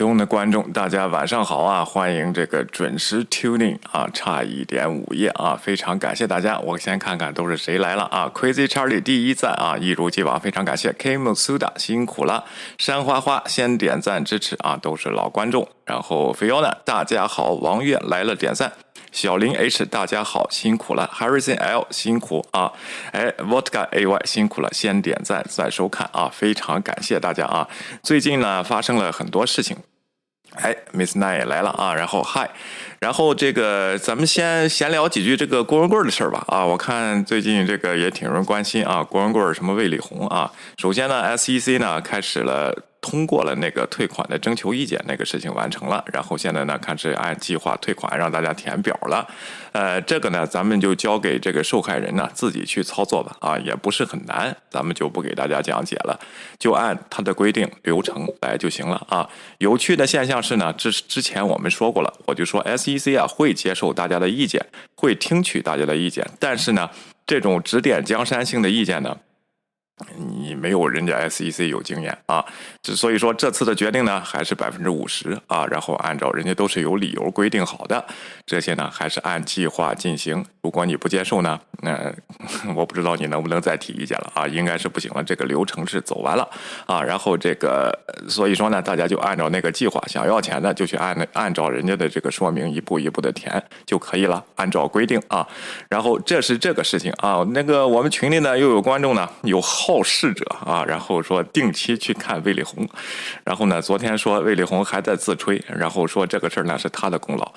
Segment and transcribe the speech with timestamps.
[0.00, 1.84] 中的观众，大家晚上好啊！
[1.84, 6.58] 欢迎这个准时 tuning 啊，差一点午夜啊，非常感谢大家。
[6.60, 10.90] 我先看看都是谁来了啊！Crazy Charlie 第一赞啊，一如既往，非常感谢。
[10.92, 12.46] Kim Suda 辛苦了，
[12.78, 15.68] 山花花先点赞支持啊，都是老观众。
[15.84, 18.72] 然后 Fiona 大家好，王月来了点赞。
[19.12, 21.10] 小林 H，大家好，辛苦了。
[21.12, 22.72] Harrison L，辛苦啊。
[23.12, 27.68] 哎，Vodka AY，辛苦了，先点赞再收看啊，非常感谢大家啊。
[28.02, 29.76] 最近呢，发生了很多事情。
[30.56, 31.94] 哎，Miss Nine 也来了啊。
[31.94, 32.48] 然后 Hi，
[33.00, 36.64] 然后这个咱们先闲聊几句这个郭文贵的事儿吧啊。
[36.64, 40.52] 我看最近这个也挺人关心啊，郭文贵什么魏丽红啊。
[40.76, 42.84] 首先呢，SEC 呢开始了。
[43.02, 49.26] 通过了那个退款的征求意见，那个事情完成了，然后现在呢，开始按计划退款，让大家填表了。
[49.72, 56.20] 呃，这个呢，咱们就交给这个受害人呢自己去操作吧，啊，也不是很难，咱们就不给大家讲解了，
[56.58, 59.26] 就按他的规定流程来就行了啊。
[59.56, 66.88] 有趣的现象是呢，之之前我们说过了，我就说 SEC 啊会接受大家的意见，会听取大家的意见，但是呢，
[67.26, 69.18] 这种指点江山性的意见呢。
[70.16, 72.44] 你没有人家 SEC 有经验啊，
[72.82, 78.04] 所以说这次的决定呢还是百分之五十啊，然后按照人家都是有理由规定好的，
[78.46, 80.44] 这些呢还是按计划进行。
[80.62, 82.12] 如果你不接受呢，那
[82.74, 85.22] 我不知道你能不能再提意见了啊，应该是不行了。
[85.22, 86.48] 这个流程是走完了
[86.86, 87.96] 啊，然后这个
[88.28, 95.46] 所以说呢，大家就按照那个计划，想要钱的就去按按照人家的这个说明一步一步的填就可以了，按照规定啊。
[95.88, 99.89] 然后这是这个事情啊，那个我们群里呢又有观众呢有好。
[99.90, 102.88] 好事者啊，然后说定期去看魏丽红，
[103.42, 107.52] 然后呢，昨天说魏丽红还在自吹，然后说这个事儿呢是他的功劳。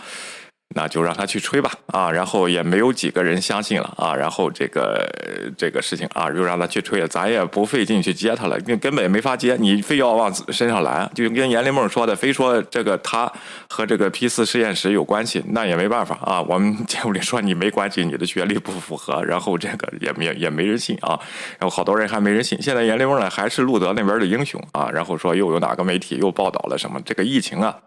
[0.76, 5.08] 那就让他去吹吧，啊，然后也没有几个人相信了啊，然后这个
[5.56, 13.32] 这个事情啊，就让他去吹，咱也不费劲去接他了，根根本没法接，你非要往身上揽，就跟阎立梦说的，非说这个他
[13.70, 21.20] 和这个 P 四实验室有关系，那也没办法啊，我们 节目里说你没关系，你的学历不符合，然后这个也没也没人信啊，
[21.60, 27.78] 然后好多人还没人信，现在阎立梦呢还是路德那边的英雄啊，然后说又有哪个媒体又报道了什么这个疫情啊。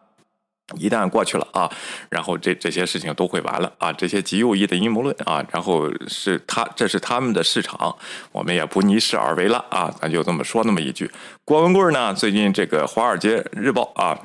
[0.74, 1.70] 一旦过去了啊，
[2.10, 7.96] 然后这这些事情都会完了啊，这些极右翼的阴谋论啊，然后是他这是他们的市场，
[8.32, 11.10] 我们也不逆势而为了啊，咱就这么说那么一句。
[11.44, 14.18] 郭文贵呢，最近这个《华尔街日报》啊。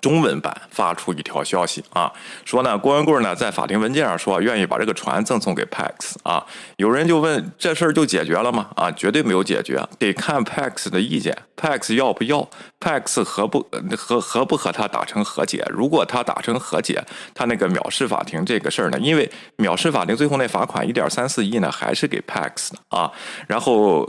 [0.00, 2.10] 中文版发出一条消息啊，
[2.46, 6.46] 说呢，郭文贵呢在法庭文件上说愿意把这个船赠送给 Pax 啊，
[6.76, 8.70] 有人就问这事儿就解决了吗？
[8.74, 12.48] 啊，绝对没有解决，得看 Pax 的意见，Pax 要不要
[12.82, 13.66] ，Pax 和不
[13.96, 15.64] 和和不和他达成和解？
[15.70, 23.12] 如果他达成和解，他那个藐视法庭这个事儿呢，因为藐视法庭最后那罚款一点三四亿呢，还是给 Pax 的啊，
[23.46, 24.06] 然后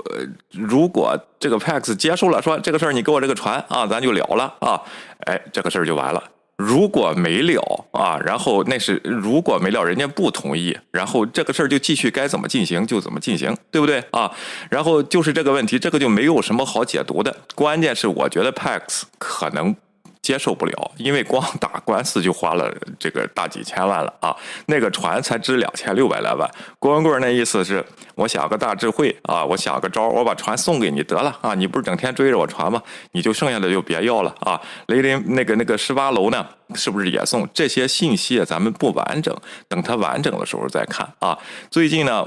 [0.50, 1.16] 如果。
[1.44, 4.80] 这个 Pax 接受了，说这个事儿你给我这个船啊，咱就了了啊，
[5.26, 6.24] 哎，这个事儿就完了。
[6.58, 14.32] 如果没了啊，然后那是如果没了，人家不同意，然后这个事儿就继续该怎么进行就怎么进行，对不对啊？
[14.70, 17.36] 然后就是这个问题，这个就没有什么好解读的。
[17.56, 19.76] 关键是我觉得 Pax 可能。
[20.24, 24.34] 接受不了，因为光打官司就花了这个大几千万了啊！
[24.68, 26.50] 那个船才值两千六百来万。
[26.80, 27.86] 郭文贵那意思是，
[28.16, 31.54] 我想个大智慧啊，我想个招，我把船送给你得了啊！
[31.54, 32.82] 你不是整天追着我船吗？
[33.12, 34.60] 你就剩下的就别要了啊！
[34.88, 37.46] 雷林那个那个十八楼呢，是不是也送？
[37.54, 39.36] 这些信息咱们不完整，
[39.68, 41.38] 等它完整的时候再看啊！
[41.70, 42.26] 最近呢。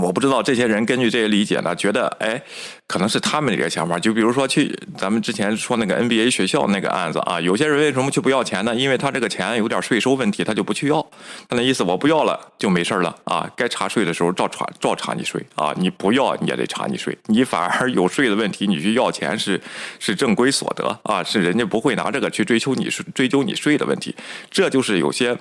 [0.00, 2.42] 我不知道这些人根据这些理解呢，觉得哎，
[2.88, 3.98] 可能是他们这个想法。
[3.98, 8.74] 就比如说去咱们之前说那个 NBA 学校那个案子啊，有些人为什么去不要钱呢？
[8.74, 11.00] 因为他这个钱有点税收问题，他就不去要。
[11.48, 17.16] 他那意思我不要了就没事了啊，该查税的时候照查照查你税啊，你不要你也得查你税。
[17.26, 19.60] 你反而有税的问题，你去要钱是
[20.00, 24.14] 是正规所得啊，是人家不会拿这个去追求你税追究你税的问题。
[24.50, 25.36] 这就是有些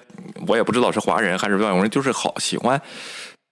[0.46, 2.80] 我也不知道是华人还是外国人，就是好喜欢。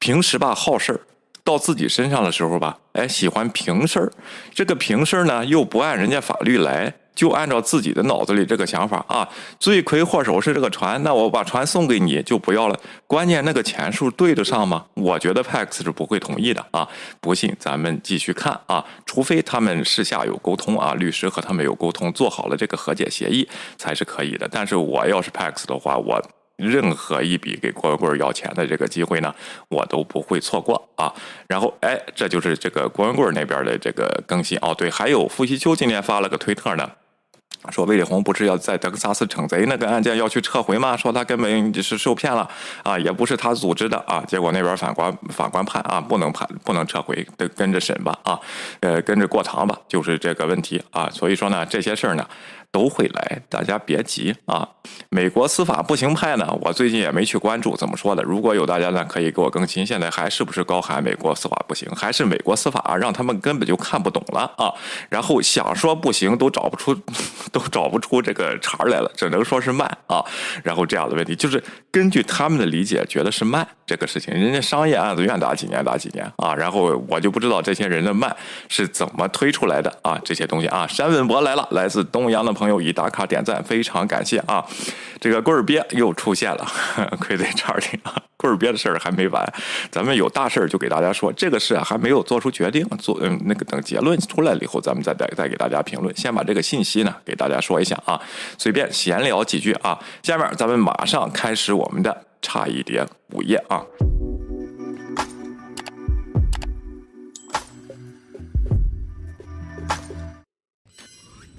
[0.01, 1.00] 平时吧好事儿，
[1.44, 4.12] 到自己身上的时候吧，哎，喜欢平事儿。
[4.51, 9.30] 这个平事儿呢，又不按人家法律来，就按照自己的脑子里这个想法啊。
[9.59, 12.80] 罪魁祸首是这个船，那我把船送给你就不要了。
[13.06, 14.83] 关键那个钱数对得上吗？
[14.95, 16.89] 我觉得 Pax 是不会同意的啊。
[17.19, 23.47] 不信咱们继续看啊，除非他们私下有沟通啊，律师和他们有沟通，做好了这个和解协议
[23.77, 24.50] 才是可以的。
[24.51, 26.19] 但是我要是 Pax 的话，我。
[26.61, 29.33] 任何一笔给郭文贵要钱的这个机会呢，
[29.67, 31.11] 我都不会错过啊。
[31.47, 34.73] 然后，哎，这就是这个郭文贵那边的这个更新哦。
[34.77, 36.89] 对，还有傅西秋今天发了个推特呢，
[37.69, 40.95] 说魏丽红不是要在德克萨斯惩贼那个案件要去撤回吗？
[40.95, 42.49] 说他根本是受骗了
[42.83, 44.23] 啊，也不是他组织的啊。
[44.27, 48.39] 结果那边法官法官判啊，不能判，不能撤回，得跟着审吧啊，
[48.79, 51.09] 呃，跟着过堂吧，就是这个问题啊。
[51.09, 52.27] 所以说呢，这些事儿呢。
[52.71, 54.68] 都会来，大家别急啊！
[55.09, 58.23] 美国司法不行派呢，我最近也没去关注，怎么说的？
[58.23, 59.85] 如果有大家呢，可以给我更新。
[59.85, 64.71] 现在还是不是高喊美国司法不行，还是美国司法，让他们根本就看不懂了啊？
[65.09, 66.95] 然后想说不行，都找不出，
[67.51, 70.23] 都找不出这个茬来了，只能说是慢啊。
[70.63, 74.33] 然后这样的问题，就是根据他们的理解，觉得是慢这个事情。
[74.33, 76.56] 人家商业案子愿打几年打几年啊。
[76.56, 78.33] 然后我就不知道这些人的慢
[78.69, 80.19] 是怎么推出来的啊？
[80.23, 82.60] 这些东西啊，山文博来了，来自东阳的。
[82.61, 84.63] 朋友已打卡点赞，非常感谢啊！
[85.19, 86.67] 这个棍儿鳖又出现了，
[87.19, 88.13] 亏在这里啊！
[88.37, 89.53] 棍儿鳖的事儿还没完，
[89.89, 91.33] 咱们有大事儿就给大家说。
[91.33, 96.15] 这个事还没有做出决定，做嗯那个等结论出来了以后，咱们再再再给大家评论。
[96.15, 98.21] 先把这个信息呢给大家说一下啊，
[98.59, 99.97] 随便闲聊几句啊。
[100.21, 103.03] 下面咱们马上开始我们的差一点
[103.33, 103.81] 午夜啊。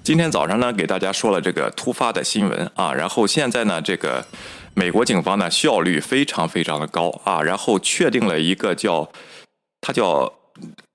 [0.03, 4.25] 今天早上呢，给大家说了这个突发的新闻啊，然后现在呢，这个
[4.73, 9.09] 美国警方呢效率非常非常的高啊，然后确定了一个叫
[9.79, 10.25] 它叫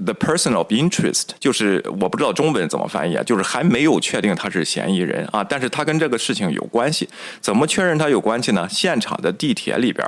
[0.04, 7.08] the person of interest，就是我不知道中文怎么翻译啊，就是还没有确定他是嫌疑人啊，但是他跟这个事情有关系，
[7.40, 8.68] 怎么确认他有关系呢？
[8.68, 10.06] 现场的地铁里边。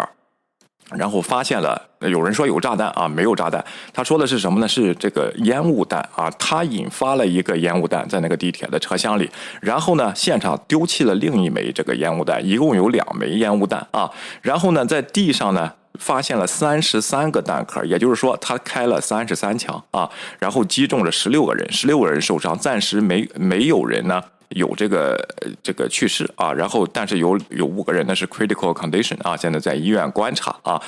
[0.97, 3.65] 然后发现了，有人说有炸弹啊，没有炸弹。
[3.93, 4.67] 他说的是什么呢？
[4.67, 9.31] 是这个烟雾弹啊，他引发了一个烟雾弹在那个地铁的车厢里。
[9.61, 14.11] 然后呢，现场丢弃了另一枚这个烟雾弹，一共有两枚烟雾弹啊。
[14.43, 24.23] 然后呢，在地上呢发现了三十三个弹壳，也就是说他开了三十三枪啊，然后击中了十六个人，十六个人受伤，暂时没没有人呢。
[24.51, 25.17] 有这个
[25.63, 30.81] 这个去世啊，然后但是有有五个人呢是 critical condition 啊，现在在医院观察啊。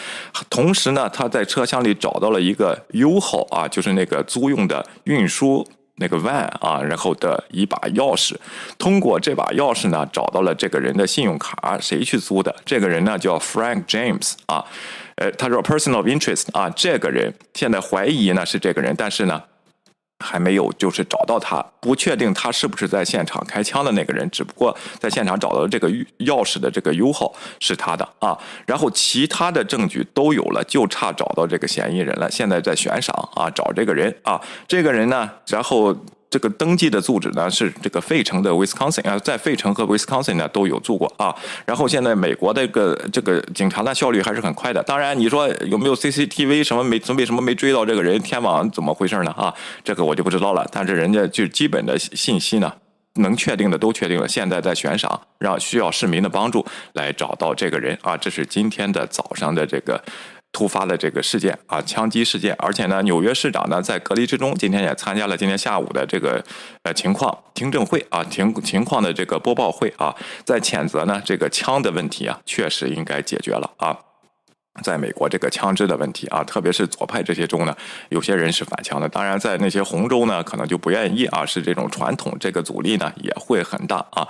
[0.50, 5.64] 同时呢，他在车厢里找到了一个 U 号啊，就是那个租用的运输
[5.96, 8.34] 那个 van 啊，然后的一把钥匙。
[8.78, 12.54] 通过这把钥匙呢，找到了这个人的信用卡，谁去租的？
[12.64, 14.64] 这个人呢叫 Frank James 啊，
[15.16, 19.40] 呃，他说 personal interest 啊，这个人现在怀疑呢是这个人，但是呢。
[20.22, 25.90] 还没有，就是找到他，不确定他是不是在现场开枪的那个人，只不过在现场找到这个
[26.20, 32.30] 钥匙的这个 U 号是他的啊，然后其他的证据都有了，就差找到这个嫌疑人了。
[32.30, 35.96] 现在在悬赏啊，找这个人啊，这个人呢，然后。
[36.32, 41.36] 这个登记的住址呢是这个费城的 Wisconsin 啊，在费城和 Wisconsin 呢都有住过啊。
[41.66, 44.82] 然后现在美国的个这个警察的效率还是很快的。
[44.84, 48.18] 当然，你说有没有 CCTV 什么没为什么没追到这个人？
[48.22, 49.30] 天网怎么回事呢？
[49.32, 49.52] 啊，
[49.84, 50.66] 这个我就不知道了。
[50.72, 52.72] 但是人家就基本的信息呢，
[53.16, 54.26] 能确定的都确定了。
[54.26, 56.64] 现在在悬赏，让需要市民的帮助
[56.94, 58.16] 来找到这个人啊。
[58.16, 60.02] 这是今天的早上的这个。
[60.52, 66.44] 突发的这个事件啊，枪击事件，而且呢，纽约市长呢在隔离之中，今天也参加了今天下午的这个
[66.82, 70.14] 呃情况听证会啊，情情况的这个播报会啊，
[70.44, 73.98] 在谴责呢这个枪的问题啊，确实应该解决了啊。
[74.82, 77.76] 在美国，这个枪支的问题啊，特别是左派这些州呢，
[78.08, 79.06] 有些人是反枪的。
[79.06, 84.26] 当然，在那些红州呢，可能就不愿意啊，是这种传统，这个阻力呢也会很大啊。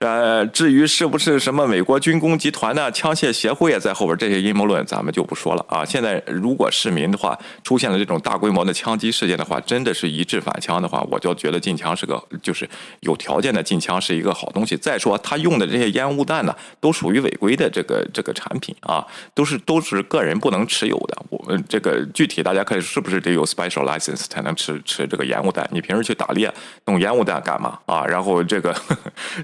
[0.00, 5.84] 呃，至于是不是什么美国军工集团呢、枪械协会也在后边，这些阴谋论咱们就不说了啊。
[5.84, 12.68] 现在如果市民的话出现了这种大规模的枪击事件的话，真的是一致反枪的话，我就觉得禁枪是个，就是
[13.00, 14.76] 有条件的禁枪是一个好东西。
[14.76, 19.83] 再说他用的这些烟雾弹呢，都属于违规的这个这个产品啊，都是都。
[19.84, 21.22] 是个人不能持有的。
[21.28, 25.68] 我们这个具体大家可以是不是得有 special license 才能持持这个烟雾弹？
[25.70, 26.52] 你平时去打猎
[26.86, 28.04] 弄烟雾弹干嘛啊？
[28.06, 28.74] 然后这个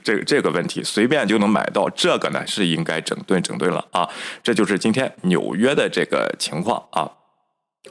[0.02, 4.08] 这个这个问题随便就能买到，这个呢是应该整顿整顿了啊！
[4.42, 7.10] 这就是今天纽约的这个情况啊。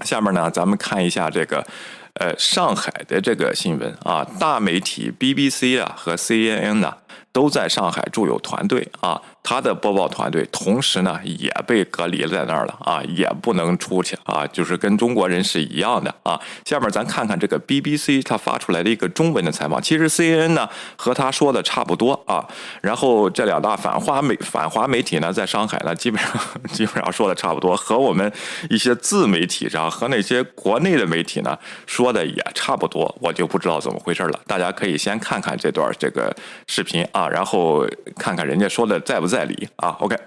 [0.04, 1.66] 下面呢，咱们看一下这个
[2.14, 6.96] 呃上海的这个新闻啊，大媒体 BBC 啊和 CNN 呢
[7.32, 9.22] 都在上海驻有团队啊。
[9.50, 16.40] 他的播报团队同时呢也被隔离在那儿了啊，也不能出去啊，就是跟中国人是一样的啊。
[16.64, 22.48] 下面咱看看这个 BBC 他发出来的一个中文的采访，其实 CNN 呢和他说的差不多啊。
[22.82, 26.32] 然后这两大反华媒反华媒体呢，在上海呢基本上
[26.72, 28.32] 基本上说的差不多，和我们
[28.70, 34.40] 一些自媒体上和那些国内的媒体呢说的也差不多，我就不知道怎么回事了。
[34.46, 36.32] 大家可以先看看这段这个
[36.68, 37.84] 视频啊，然后
[38.16, 39.28] 看看人家说的在不。
[39.30, 40.18] 在代理啊，OK。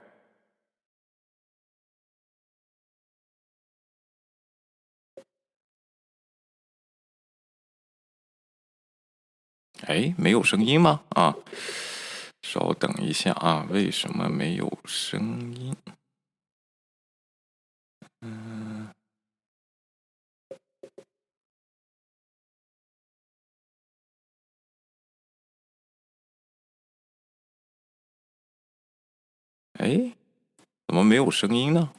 [9.87, 11.04] 哎，没有声音吗？
[11.11, 11.35] 啊，
[12.40, 15.76] 稍等一下啊，为什么没有声音？
[18.23, 18.92] 嗯，
[29.83, 30.12] 哎，
[30.87, 31.93] 怎么没有声音呢？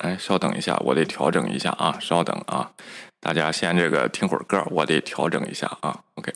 [0.00, 2.74] 哎，稍等一下，我得调整一下啊，稍等啊，
[3.20, 6.34] 大家先这个听会儿歌，我得调整一下啊，OK。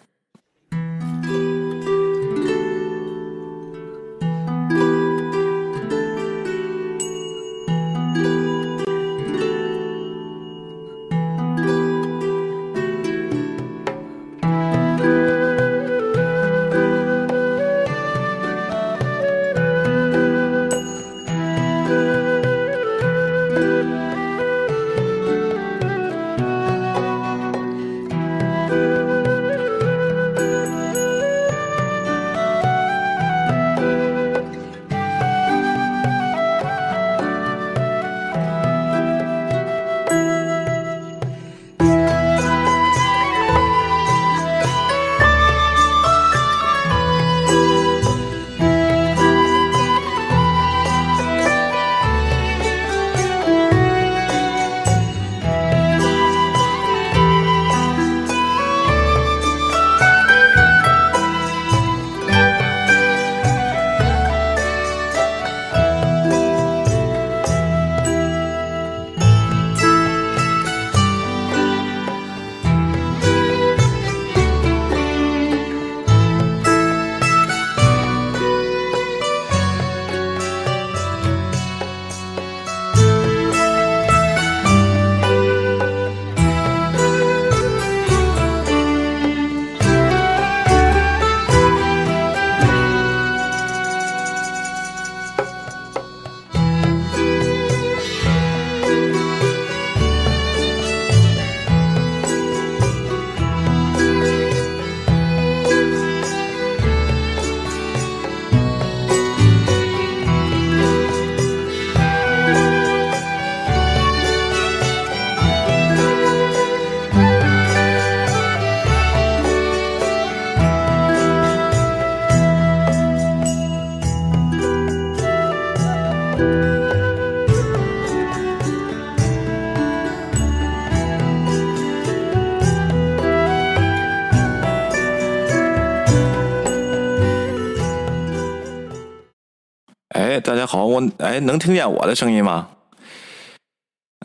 [140.67, 142.69] 好，我哎，能听见我的声音吗？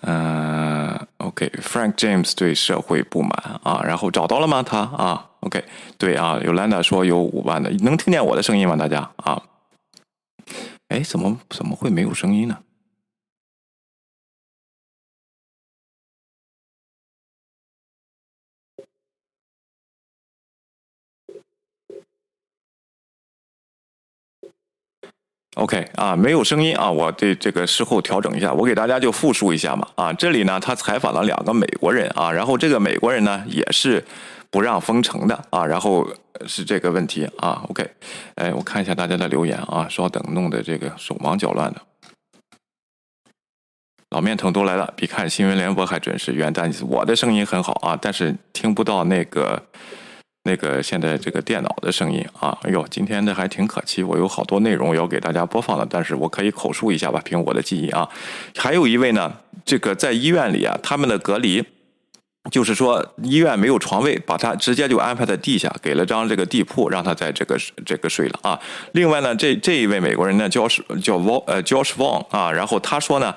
[0.01, 3.31] 嗯，OK，Frank James 对社会不满
[3.63, 4.63] 啊，然后找到了吗？
[4.63, 5.63] 他啊，OK，
[5.99, 8.75] 对啊，Yolanda 说有五万的，能听见我的声音吗？
[8.75, 9.41] 大家啊，
[10.87, 12.57] 哎，怎么怎么会没有声音呢
[25.61, 34.03] ？OK 啊，没有声音啊，我对这个事后调整一下，我给大家就复述一下嘛啊，这里呢他采访了两个美国人啊，然后这个美国人呢也是
[34.49, 36.07] 不让封城的啊，然后
[36.47, 37.87] 是这个问题啊，OK，
[38.33, 41.79] 哎，我看一下大家的留言啊，稍等，弄得这个手忙脚乱的。
[44.09, 46.31] 老面腾都来了，比看新闻联播还准时。
[46.33, 49.61] 元旦，我的声音很好啊，但是听不到那个。
[50.43, 58.09] 那个现在这个电脑的声音啊，哎呦，今天的还挺可惜，我有好多内容要给大家播放的，但是我可以口述一下吧，凭我的记忆啊。
[58.57, 59.31] 还有一位呢，
[59.63, 61.63] 这个在医院里啊，他们的隔离，
[62.49, 67.55] 就是说医院没有床位，把他直接就安排在地下，给了张这个地铺，让他在这个
[67.85, 68.59] 这个睡了啊。
[68.93, 73.35] 另外呢，这这一位美国人呢，叫是叫 Vo 呃 Josh Wong 啊，然后他说呢。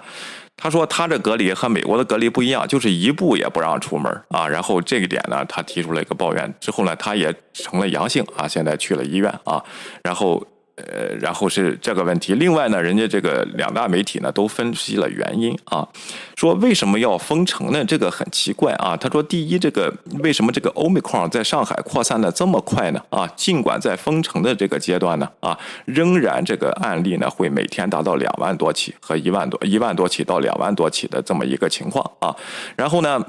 [0.57, 4.49] 他说他这隔离和美国的隔离不一样，就是一步也不让出门啊。
[4.49, 9.63] 然后这个点呢，他提出了一个抱怨，之后呢，他也成了阳性啊，现在去了医院啊。
[10.03, 10.47] 然后。
[10.77, 12.35] 呃，然后是这个问题。
[12.35, 15.87] 另外呢，人家这个两大媒体呢都分析了原因啊，
[16.37, 17.85] 说为什么要封城呢？
[17.85, 18.97] 这个很奇怪啊。
[18.97, 23.01] 他说，第一，这个为什么这个欧美矿在上海扩散的这么快呢？
[23.11, 32.35] 啊，尽管在封城的这个阶段呢，啊，仍然这个案例呢会每天达到两万多起和一万多一万多起到两万多起的这么一个情况啊。
[32.77, 33.25] 然后呢？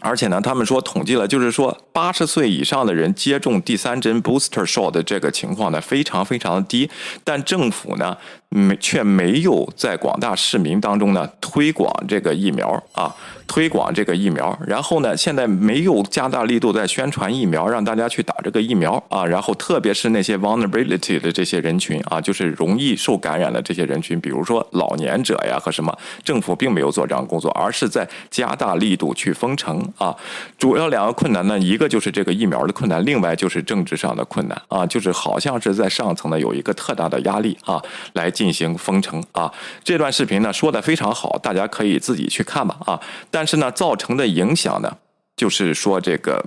[0.00, 6.88] 而且呢，他们说统计了，就是说八十岁以上的人接种第三针 booster shot 的这个情况呢，非常非常的低。
[7.24, 8.16] 但政府呢，
[8.48, 13.14] 没却没有在广大市民当中呢推广这个疫苗啊，
[13.46, 14.56] 推广这个疫苗。
[14.66, 19.24] 然后呢，现在没有加大力度在宣传疫苗，让大家去打这个疫苗啊。
[19.26, 29.76] 然后特别是那些 vulnerability 的这些人群啊，就是容易受感染的这些人群，比如说老年者呀和什么，政府并没有做这样工作，而是在加大力度去封城。
[29.98, 30.16] 啊，
[30.58, 37.82] 主要两个困难呢，一个就是这个疫苗的困难，另外就是政治上的困难啊，就是好像是在上层呢有一个特大的压力啊，
[38.14, 39.52] 来进行封城啊。
[39.82, 43.00] 这段视频呢说的非常好，大家可以自己去看吧啊。
[43.30, 44.98] 但是呢，造成的影响呢，
[45.34, 46.44] 就是说这个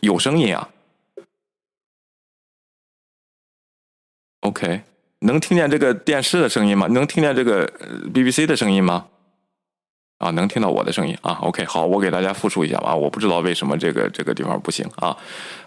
[0.00, 0.68] 有声音啊。
[4.40, 4.82] OK，
[5.20, 6.86] 能听见这个电视的声音吗？
[6.90, 7.66] 能听见这个
[8.14, 9.06] BBC 的声音吗？
[10.18, 12.94] 啊，能听到我的声音啊？OK，好，我给大家复述一下啊。
[12.94, 15.14] 我不知道为什么这个这个地方不行啊。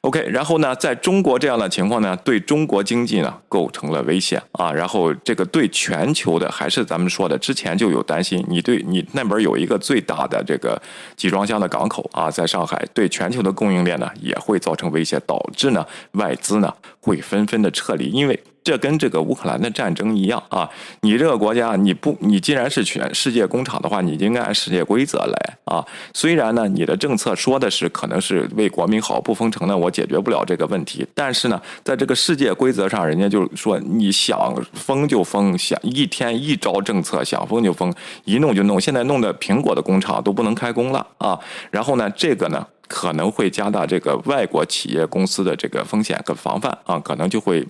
[0.01, 4.72] OK，然后呢，在中国这样的情况呢，对中国经济呢构成了威胁啊。
[4.72, 8.44] 然后这个对全球的，还是咱们说的，之前就有担心。
[8.48, 10.82] 你对你那边有一个最大的这个
[11.18, 18.39] 集装箱的港口啊，在上海，对全球的供应链呢也会造成威胁，导致呢外资呢会纷纷的撤离，因为。
[18.62, 20.70] 这跟这个乌克兰的战争一样啊！
[21.01, 25.84] 你这个国家，你不，你既然是全世界工厂的话，你应该按世界规则来啊。
[26.13, 31.08] 虽然呢，你的政策说的是可能是为国民好，不封城呢，我解决不了这个问题。
[31.13, 37.93] 但是呢，在这个世界规则上，人家就说，你想封就封，想一天一招政策，想封就封，
[38.25, 38.79] 一弄就弄。
[38.79, 41.39] 现在弄的苹果的工厂都不能开工了啊！
[41.72, 42.65] 然后呢，这个呢？
[42.88, 47.63] 可能会加大这个外国企业公司的这个风险跟防范啊，可能就会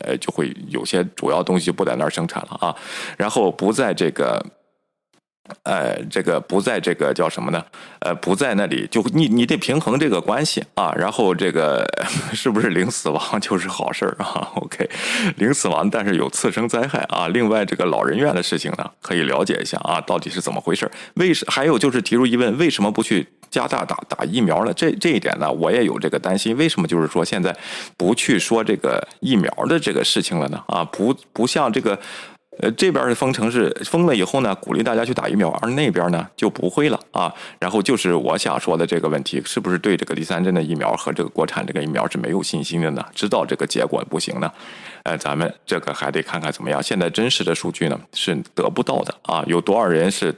[0.00, 2.76] 呃就会有些主要东西不在那儿生产了啊，
[3.16, 4.44] 然后不在这个。
[5.62, 7.64] 呃，这个不在这个叫什么呢？
[8.00, 10.92] 呃，不在那里，就你你得平衡这个关系啊。
[10.96, 11.84] 然后这个
[12.32, 14.48] 是不是零死亡就是好事儿啊？
[14.56, 14.88] OK，
[15.36, 17.28] 零死亡，但是有次生灾害啊。
[17.28, 20.90] 另外，这个老人院的事情呢，可以了解一下啊，到底是怎么回事？
[21.14, 24.72] 为什还有就是提出疑问，为什么不去加大打打疫苗呢？
[24.74, 26.56] 这这一点呢，我也有这个担心。
[26.56, 27.56] 为什么就是说现在
[27.96, 30.62] 不去说这个疫苗的这个事情了呢？
[30.68, 31.98] 啊，不不像这个。
[32.58, 37.32] 呃，这边的封城是封了以后呢，鼓励大家去打疫苗，而那边呢就不会了啊。
[37.60, 43.04] 然后就是我想说的这个问题，是不是对这个第三针的疫苗和这个国产这个疫苗是没有信心的呢？
[43.14, 44.50] 知道这个结果不行呢？
[45.02, 46.82] 呃，咱们这个还得看看怎么样。
[46.82, 50.34] 现在真实的数据呢是得不到的啊，有多少人是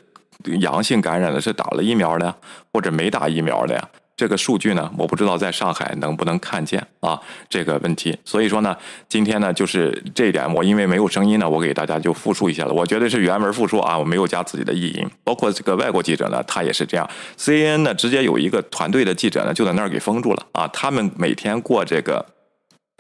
[0.61, 2.35] 阳性感染的，是打了疫苗的，
[2.73, 3.89] 或者没打疫苗的呀？
[4.19, 8.19] 这个数据呢，我不知道在上海能不能看见啊这个问题。
[8.25, 8.77] 所以说呢，
[9.09, 12.73] 今天呢就是这一点，我因为没有声音呢，我给大家就复述一下了。
[12.73, 15.09] 我绝对是原文复述啊，我没有加自己的译音。
[15.23, 17.09] 包括这个外国记者呢，他也是这样。
[17.37, 20.67] C N 呢，直接有一个团队的记者呢，就在那儿给封住了啊。
[20.73, 22.27] 他们每天过这个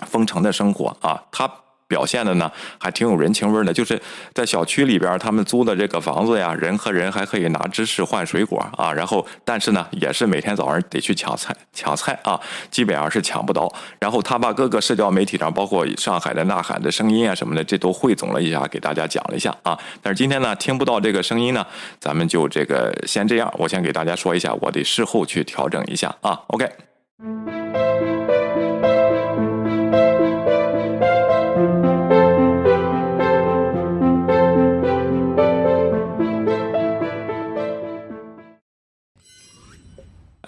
[0.07, 1.51] 封城的生活啊，他。
[1.89, 4.01] 表现的呢还挺有人情味的，就是
[4.35, 8.93] 在小区里边，他们租的这个房子呀，人和人还可以拿芝士换水果啊。
[8.93, 12.39] 然后，但是呢，也是每天早上得去抢菜，抢菜啊，
[12.71, 13.73] 基本上是抢不到。
[13.99, 19.79] 然后他把各个社交媒体上，包括上海的呐喊的声音啊什么的，这都汇总了一下，给大家讲了一下啊。
[20.03, 21.67] 但是今天呢，听不到这个声音呢，
[21.99, 26.39] 咱们就这个先这样，我先给大家说一下，我得事后去调整一下啊。
[26.49, 27.58] OK。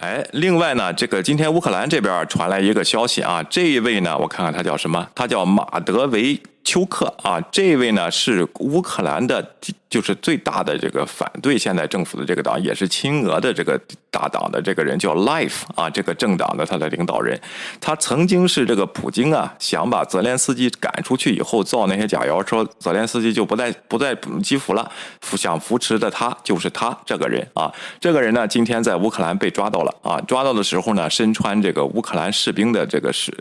[0.01, 5.07] 哎，另外呢，这个今天乌克兰这边传来一个消息啊，这一位呢，我看看他叫什么？
[5.13, 6.41] 他叫马德维。
[6.63, 9.55] 丘克啊，这位呢是乌克兰的，
[9.89, 17.39] 就是最大的这个反对现在政府的这个党，也是亲俄的这个大党的这个人叫 Life 啊，这个政党的他的领导人，
[17.81, 24.89] 他曾经是这个普京啊想把泽连斯基赶出去以后造那些假谣，说泽连斯基就不在不在基辅了，
[25.35, 33.33] 想扶持的他就是他这个人啊，这个人呢今天在乌克兰被抓到了啊，抓到的时候呢身穿这个乌克兰士兵的这个是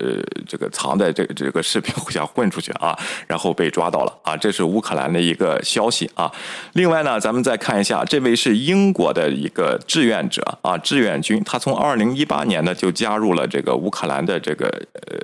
[0.48, 2.98] 这个藏在这这个士兵 想混出去啊。
[3.26, 6.30] 然后被抓到了啊，这是乌克兰的一个消息啊。
[6.74, 15.18] 另外呢，咱们再看一下，这位是英国的一个志愿者啊，志愿军，他从二零一八年呢就加入了这个乌克兰的这个呃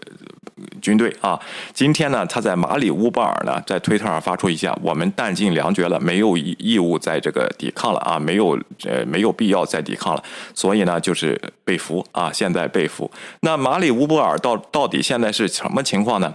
[0.81, 1.39] 军队啊。
[1.73, 10.23] 今天呢，他在马里乌波尔呢，在推特上发出一下，我们弹尽粮绝了，没有义义务在这个抵抗了啊，没有呃没有必要再抵抗了，
[10.55, 13.11] 所以呢，就是被俘啊，现在被俘。
[13.41, 16.35] 那马里乌波尔到到底现在是什么情况呢？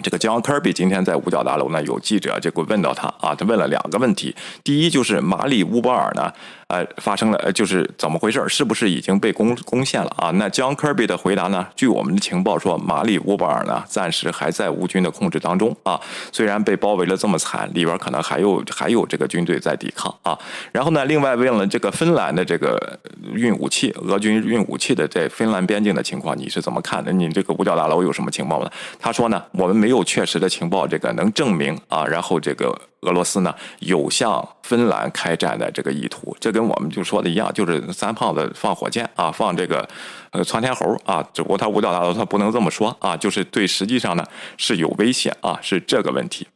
[0.00, 4.34] 这个 John Kirby 今天在五角大楼呢，有记者就会问到他啊，他问了两个问题。
[4.64, 6.32] 第一就是马里乌波尔呢，
[6.72, 8.42] 呃，发生了，呃，就是怎么回事？
[8.48, 10.30] 是不是已经被攻攻陷了啊？
[10.30, 11.68] 那 John Kirby 的回答呢？
[11.76, 16.00] 据我们的情报说，马里乌波尔呢，暂时还在乌军的控制当中啊。
[16.32, 20.38] 虽然被包围了这么惨，里边可能还有还有这个军队在抵抗啊。
[20.72, 22.98] 然后呢，另外问了这个芬兰的这个
[23.34, 27.12] 运武器，俄军运武器的在芬兰边境的情况，你是怎么看的？
[27.12, 28.70] 你这个五角大楼有什么情报呢？
[28.98, 32.06] 他说呢，我们没有确实的情报，这个能证明啊。
[32.06, 32.74] 然后这个。
[33.02, 39.88] 俄罗斯呢有向芬兰开战的这个意图，这跟我们就说的一样，就是三胖子放火箭啊，放这个
[40.30, 44.24] 呃窜天猴啊，只不过他五角大楼他不能这么说啊，就是对实际上呢
[44.56, 46.46] 是有危险啊，是这个问题。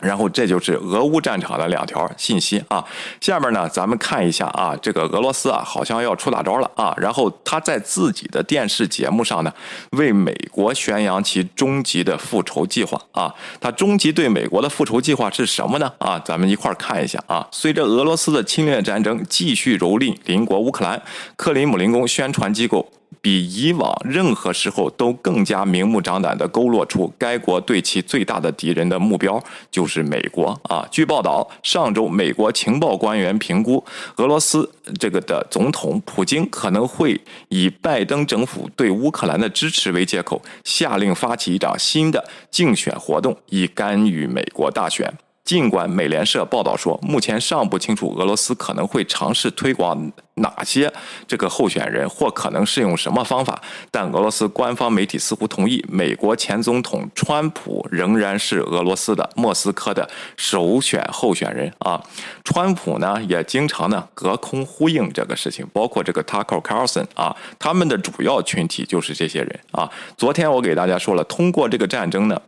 [0.00, 2.84] 然后这就是俄乌战场的两条信息啊。
[3.20, 6.94] 下面呢，咱们看一下啊，这个俄罗斯啊，好像要出大招了啊。
[6.98, 9.52] 然后他在自己的电视节目上呢，
[9.90, 13.34] 为美国宣扬其终极的复仇计划啊。
[13.60, 15.92] 他终极对美国的复仇计划是什么呢？
[15.98, 17.46] 啊，咱们一块儿看一下啊。
[17.50, 21.00] 随着俄罗斯的侵略战争继续蹂躏邻国乌克兰，
[21.36, 22.90] 克里姆林宫宣传机构。
[23.24, 30.86] 比以往任何时候都更加明目张胆地勾勒出该国对其最大的敌人的目标就是美国啊！
[30.90, 33.82] 据报道，上周美国情报官员评估，
[34.16, 45.10] 俄罗斯这个的总统普京可能会以拜登政府对乌克兰的支持为借口，下令发起一场新的竞选活动，以干预美国大选。
[45.44, 50.90] 尽管美联社报道说，目前尚不清楚俄罗斯可能会尝试推广哪些
[51.28, 62.02] 这个候选人，或可能是用什么方法，但俄罗斯官方媒体似乎同意，美国前总统川普仍然是俄罗斯的莫斯科的首选候选人啊。
[62.42, 69.90] 川普呢，也经常呢隔空呼应这个事情，包括这个 Tucker Carlson 啊，他们的主要群体就是这些人啊。
[70.16, 72.40] 昨天我给大家说了，通过这个战争呢。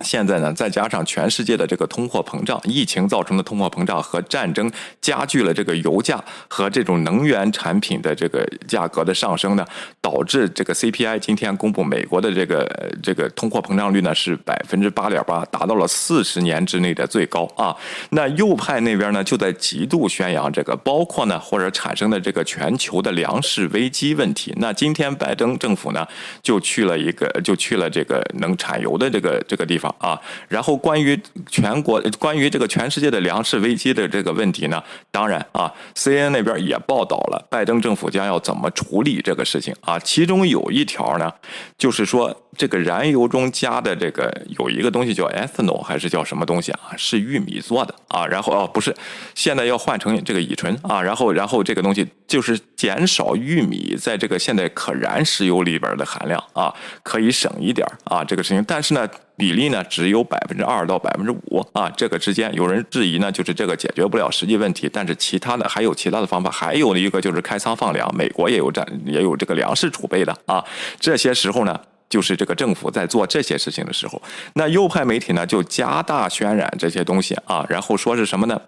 [0.00, 9.64] 现在呢，再加上全世界的这个通货膨胀，疫情造成的通货膨胀和战争加剧了这个油价和这种能源产品的这个价格的上升呢，
[10.00, 17.74] 导致这个 CPI 今天公布美国的这个这个通货膨胀率呢是百分之八点八，达到了四十年之内的最高啊。
[18.10, 24.52] 那右派那边呢就在极度宣扬这个，包括呢或者产生的这个全球的粮食危机问题。
[24.56, 26.04] 那今天拜登政府呢
[26.42, 29.83] 就去了一个，就去了这个能产油的这个这个地方。
[29.98, 31.18] 啊，然后关于
[31.48, 41.32] 全国、关于这个全世界的粮食危机的这个问题呢，当然啊，C N 那边也报道了拜登政府将要怎么处理这个事情啊，其中有一条呢，
[41.76, 42.34] 就是说。
[42.56, 46.80] 这个燃油中加的这个有一个东西叫 ethanol 还是叫什么东西啊？
[46.96, 48.26] 是玉米做的啊。
[48.26, 48.94] 然后哦，不是，
[49.34, 51.02] 现在要换成这个乙醇啊。
[51.02, 58.22] 然后，然后这个东西就是减少玉米在这个现在可燃石油里边的含量啊，可以省一点啊。
[58.24, 61.90] 这个事情，但是呢，比例呢只有百分之二到百分之五啊。
[61.96, 64.88] 这个之间有人质疑呢，就是这个解决不了实际问题。
[64.92, 68.08] 但是其他的还有其他的方法，还有一个就是开仓放粮。
[68.14, 70.64] 美国也有战也有这个粮食储备的啊。
[71.00, 71.80] 这些时候呢。
[72.14, 74.22] 就是这个政府在做这些事情的时候，
[74.52, 78.60] 那右派媒体呢就加大渲染这些东西啊，然后说是什么呢？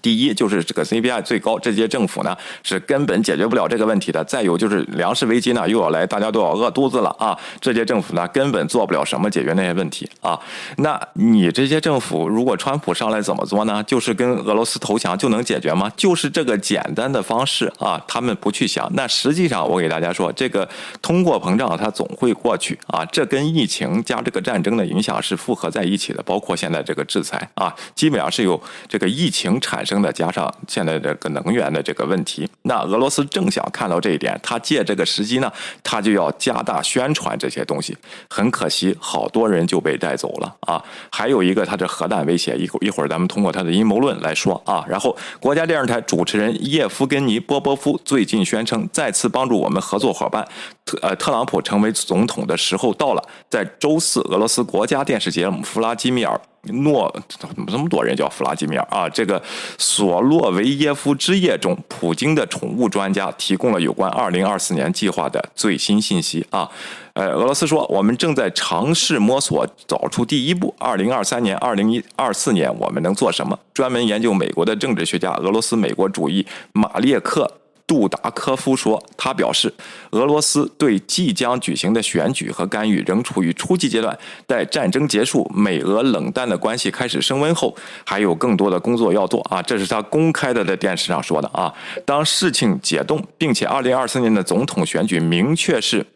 [0.00, 4.24] 第一就是这个 CPI 最高，这届政府呢是根本解决不了这个问题的。
[4.24, 7.36] 再有就是粮食危机呢又要来，大家都要饿肚子了啊！
[7.60, 10.38] 这届政府呢根本做不了什么解决那些问题啊。
[10.76, 13.82] 那你这些政府如果川普上来怎么做呢？
[13.82, 15.90] 就是跟俄罗斯投降就能解决吗？
[15.96, 18.88] 就是这个简单的方式啊，他们不去想。
[18.94, 20.68] 那实际上我给大家说，这个
[21.02, 23.04] 通货膨胀它总会过去啊。
[23.06, 29.79] 这跟疫情加这个战争的影响是复合在一起的，包括现在这个制裁啊，基本上是有这个疫情产。
[29.80, 35.50] 产生的加上现在这个能源的这个问题，那俄罗斯正想看到这一点，他借这个时机呢，
[35.82, 37.96] 他就要加大宣传这些东西。
[38.28, 40.84] 很可惜，好多人就被带走了啊！
[41.10, 44.84] 还有一个，他的核弹威胁，一会儿一会儿咱们通过他的阴谋论来说啊。
[44.86, 50.46] 然后，国家电视台主持人叶夫根尼·波波夫最近宣称，再次帮助我们合作伙伴
[50.84, 53.22] 特呃特朗普成为总统的时候到了。
[53.48, 56.38] 在周四，俄罗斯国家电视节目弗拉基米尔。
[56.64, 59.08] 诺怎么这么多人叫弗拉基米尔啊？
[59.08, 59.42] 这个
[59.78, 66.70] 索洛维耶夫之夜中，普京的宠物专家提供了有关二零二四年计划的最新信息啊。
[67.14, 70.74] 呃，俄罗斯说，我们正在尝试摸索找出第一步。
[70.78, 73.58] 二零二三年、二零一二四年，我们能做什么？
[73.74, 77.59] 专门研究美国的政治学家俄罗斯美国主义马列克。
[77.90, 79.74] 杜达科夫说：“他表示，
[80.12, 84.16] 俄罗斯对即将举行的选举和干预仍处于初级阶段。
[84.46, 89.60] 在战争结束，美俄冷淡的关系开始升温后，还有更多的工作要做啊！
[89.60, 91.74] 这是他公开的在电视上说的啊。
[92.06, 96.06] 当事情解冻，并且2024年的总统选举明确是。”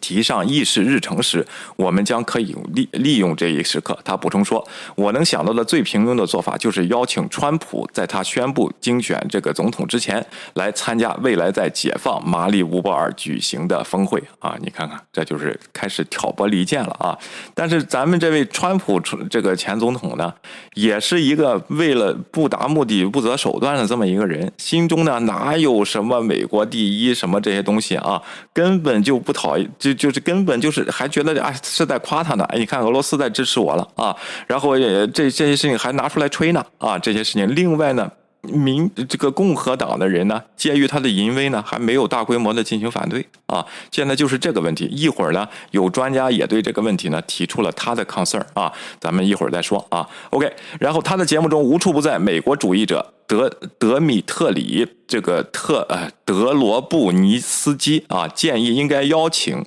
[0.00, 3.98] 提上议事日程时，我们将可以利利用这一时刻。
[4.04, 17.18] 他补充说：“我能想到的最平庸的做法，就是邀请川普在他宣布竞选这个总统之前，来参加未来在解放马里乌波尔举行的峰会。”啊，你看看，这就是开始挑拨离间了啊！
[17.54, 20.32] 但是咱们这位川普这个前总统呢，
[20.74, 28.22] 也是一个为了不达目的不择手段的这么一个人，心中呢哪有什么美国第一什么这些东西啊？
[28.52, 29.68] 根本就不讨厌。
[29.88, 34.14] 就就是根本就是还觉得啊是在夸他呢，哎，你看俄罗斯在支持我了啊，
[34.46, 37.54] 然后也这这些事情还拿出来吹呢啊，这些事情。
[37.54, 38.10] 另外呢，
[38.42, 43.64] 民这个共和党的人呢，鉴于他的淫威呢，还没有大规模的进行反对啊。
[43.90, 50.08] 现在就是这个问题，一会儿呢，有专家也对这个问题呢提出了他的 concern 啊，咱们一会儿再说啊。
[50.30, 53.14] OK，然后他的节目中无处不在美国主义者。
[53.28, 53.46] 德
[53.78, 59.62] 德米特里这个特呃德罗布尼斯基啊，建议应该邀请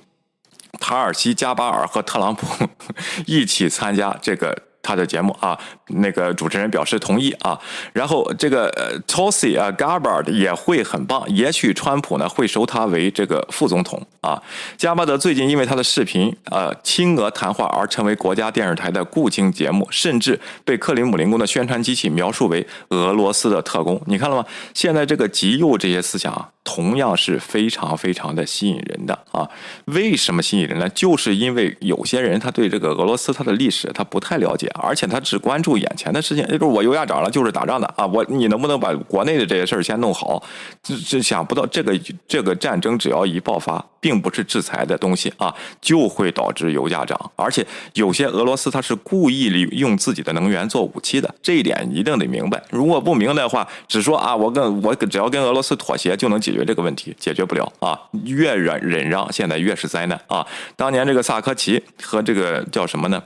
[0.80, 2.68] 塔尔西加巴尔和特朗普
[3.26, 4.72] 一起参加这个。
[4.82, 5.58] 他的节目啊，
[5.92, 7.58] 那个主持人表示同意啊，
[7.92, 8.70] 然后这个
[9.06, 14.42] t o s i 啊 Garber 也会很棒，也许川普呢会收他为这个副总统啊。
[14.76, 24.00] 加巴德最近因为他的视频呃亲俄谈话而成为国家电视台的固定节目，甚至被克里姆林宫的宣传机器描述为俄罗斯的特工。
[24.06, 24.44] 你看了吗？
[24.74, 29.48] 现在这个极右这些思想啊同样是非常非常的吸引人的啊。
[29.84, 30.88] 为什么吸引人呢？
[30.88, 34.70] 就是因为有些人他对这个俄罗斯他的历史他不太了解。
[34.74, 38.06] 而且他只关注眼前的事情，就是我油价涨了就是打仗的啊！
[38.06, 40.42] 我你能不能把国内的这些事儿先弄好？
[40.82, 47.18] 这这想不到这个这个战争只要一爆发，并不是制裁的东西啊，就会导致油价涨。
[47.36, 52.62] 而且有些俄罗斯他是故意利用自己的能源做武器的，这一点一定得明白。
[52.70, 57.98] 如果不明白的话，只说啊我跟我只要跟俄罗斯妥协就能解决这个问题，解决不了啊！
[58.24, 60.46] 越忍忍让，现在越是灾难啊！
[60.76, 63.22] 当年这个萨科齐和这个叫什么呢？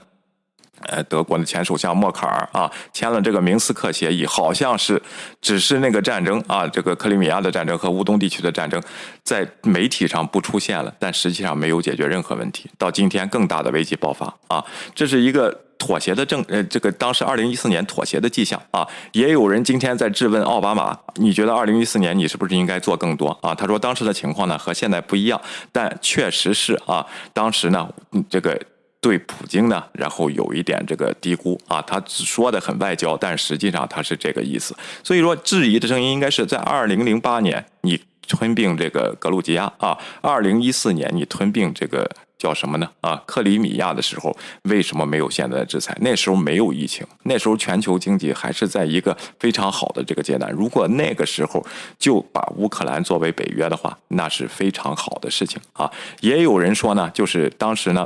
[0.87, 5.01] 呃，德国的前首相默克尔啊，签了这个明斯克协议，好像是
[5.41, 8.81] 只是那个战争啊，这个克里米亚的战争和乌东地区的战争，
[9.23, 12.69] 在媒体上不出现了，但实际上没有解决任何问题。
[12.77, 14.63] 到今天，更大的危机爆发啊，
[14.95, 18.87] 这是一个妥协的政，呃，这个当时二零一四年妥协的迹象啊。
[19.11, 23.53] 也有人今天在质问奥巴马，你觉得二零一四年你是不是应该做更多啊？
[23.53, 25.39] 他说当时的情况呢和现在不一样，
[25.71, 27.89] 但确实是啊，当时呢
[28.29, 28.59] 这个。
[29.07, 34.75] 对普京呢，然后有一点这个低估啊，他说的很外交，但实际上他是这个意思。
[35.01, 42.05] 所以说，质疑的声音应该是在二零零八年你吞并这个格鲁吉亚啊，二零一四年你吞并这个
[42.37, 42.89] 叫什么呢？
[42.99, 45.97] 啊，克里米亚的时候，为什么没有现在的制裁？
[46.01, 50.51] 那时候没有疫情，那时候全球经济还是在一个非常好的这个阶段。
[50.51, 51.65] 如果那个时候
[51.97, 55.89] 就把乌克兰作为北约的话，那是非常好的事情啊。
[56.19, 58.05] 也有人说呢，就是当时呢。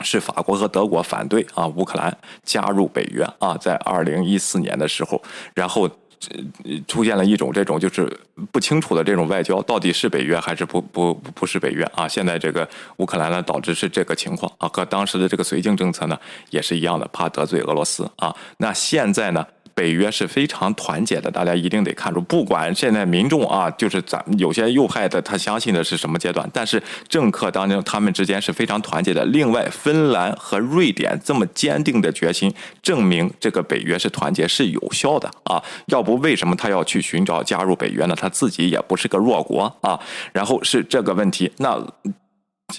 [0.00, 5.22] 是法国和德国反对啊，乌克兰加入北约啊，在二零一四年的时候，
[5.54, 5.88] 然后
[6.88, 8.10] 出现了一种这种就是
[8.50, 12.08] 不清楚的这种外交，到底是北约还是不不不是北约啊？
[12.08, 16.18] 现在这个乌克兰呢，导致是这个情况啊，和当时的这个绥靖政策呢
[16.50, 18.34] 也是一样的，怕得罪俄罗斯啊。
[18.58, 19.46] 那现在呢？
[19.76, 22.18] 北约是非常团结的，大家一定得看住。
[22.22, 29.22] 不管现在民众啊，就是咱有些右派的，他相信的是什么阶段，但是政客当中他们之间是非常团结的。
[29.26, 32.50] 另外，芬兰和瑞典这么坚定的决心，
[32.82, 35.62] 证明这个北约是团结是有效的啊。
[35.88, 38.16] 要不为什么他要去寻找加入北约呢？
[38.18, 40.00] 他自己也不是个弱国啊。
[40.32, 41.86] 然后是这个问题，那。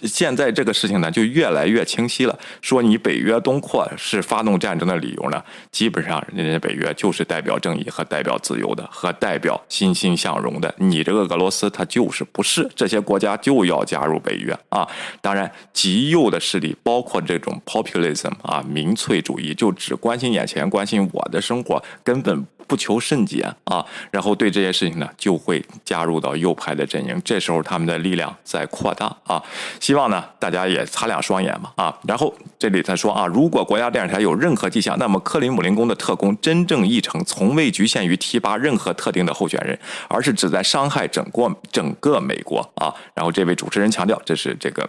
[0.03, 2.37] 现在这个事情呢，就越来越清晰了。
[2.61, 10.73] 说你北约东扩是发动战争的理由呢，基本上人家北约就是代表正义和代表自由的，和代表欣欣向荣的。
[10.77, 14.87] 你这个俄罗斯，它就是不是这些国家就要加入北约啊？
[15.21, 22.45] 当然，极右的势力，包括这种 populism 啊，民粹主义，就只关心眼前，关心我的生活，根本。
[22.67, 27.19] 不求甚解啊，然后对这些事情呢，就会加入到右派的阵营。
[27.23, 29.41] 这时候他们的力量在扩大啊，
[29.79, 31.97] 希望呢大家也擦亮双眼嘛啊。
[32.07, 42.93] 然后这里他说啊，如果国家电视台有任何迹象，那么克里姆林宫的特工真正议程从未局限于提拔任何特定的候选人，而是旨在伤害整个整个美国啊。
[43.13, 44.87] 然后这位主持人强调，这是这个。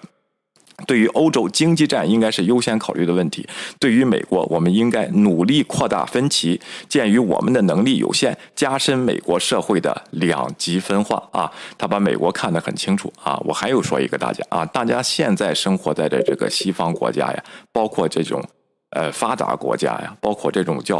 [0.86, 3.46] 对于欧洲经济战应该是优先考虑的问题。
[3.80, 6.60] 对于美国，我们应该努力扩大分歧。
[6.88, 13.36] 鉴于我们的能力有限，加深美国社会的两极分化啊，他把美国看得很清楚啊。
[13.44, 18.42] 我还有说一个大家啊，大家现在生活在的这个西方国家呀，包括这种
[18.90, 20.98] 呃发达国家呀，包括这种叫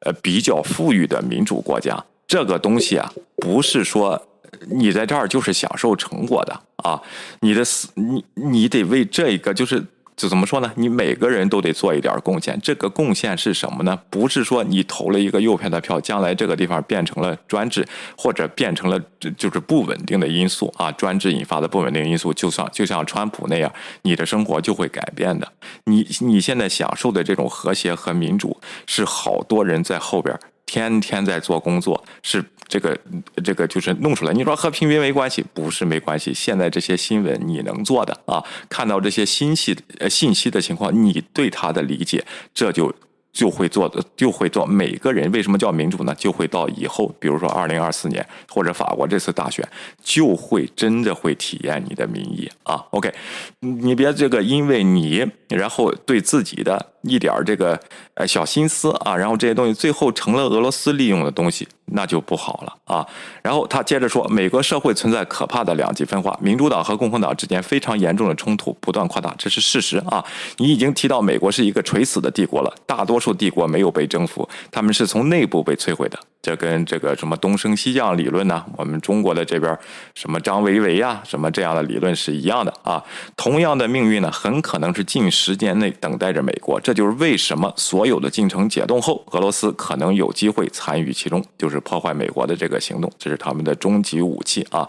[0.00, 4.22] 呃比较富裕的民主国家，这个东西啊，不是说。
[4.68, 7.00] 你在这儿就是享受成果的啊，
[7.40, 9.84] 你的思你你得为这一个就是。
[10.16, 10.72] 就怎么说呢？
[10.76, 12.56] 你每个人都得做一点贡献。
[12.62, 13.98] 这个贡献是什么呢？
[14.08, 17.84] 不是说你投了一个右派的票，将来这个地方变成了专制，
[18.16, 19.00] 或者变成了
[19.36, 25.52] 就是不稳定的因素啊，专制引发的不稳定因素，就像就像川普那样，你的生活就会改变的。
[25.86, 32.44] 你你现在享受的这种和谐和民主，是好多人在后边天天在做工作，是。
[32.66, 32.98] 这个
[33.44, 36.32] 这个就是弄出来，你说和平民没关系，不是没关系。
[36.34, 42.92] 现在这些新闻你能做的啊，看到这些信息呃信息的情况，你对他的理解，这就
[43.32, 44.64] 就会做的就会做。
[44.64, 46.14] 每个人为什么叫民主呢？
[46.16, 49.68] 就会到以后，比如说二零二四年或者法国这次大选，
[50.02, 52.84] 就会真的会体验你的民意啊。
[52.90, 53.12] OK，
[53.60, 56.93] 你别这个因为你然后对自己的。
[57.04, 57.78] 一点这个
[58.14, 63.06] 呃小心思啊，然后这些东西最后成了俄罗斯利用的东西，那就不好了啊。
[63.42, 70.24] 然后他接着说，美国社会存在可怕的两极分化，民主党和共和党之间非常严重的冲突不断扩大，这是事实啊。
[70.58, 76.18] 你已经提到美国是一个垂死的帝国了，大多数帝国没有被征服，他们是从内部被摧毁的。
[76.40, 78.62] 这跟这个什么东升西降理论呢？
[78.76, 79.78] 我们中国的这边
[80.14, 83.02] 什么张维为呀，什么这样的理论是一样的啊。
[83.34, 86.78] 同样的命运呢，很可能是近十年内等待着美国。
[86.78, 94.88] 这就是为什么所有的进程解冻后，俄罗斯可能有机会参与其中，就是破坏美国的这个行动，这是他们的终极武器啊。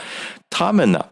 [0.49, 1.03] 他们呢，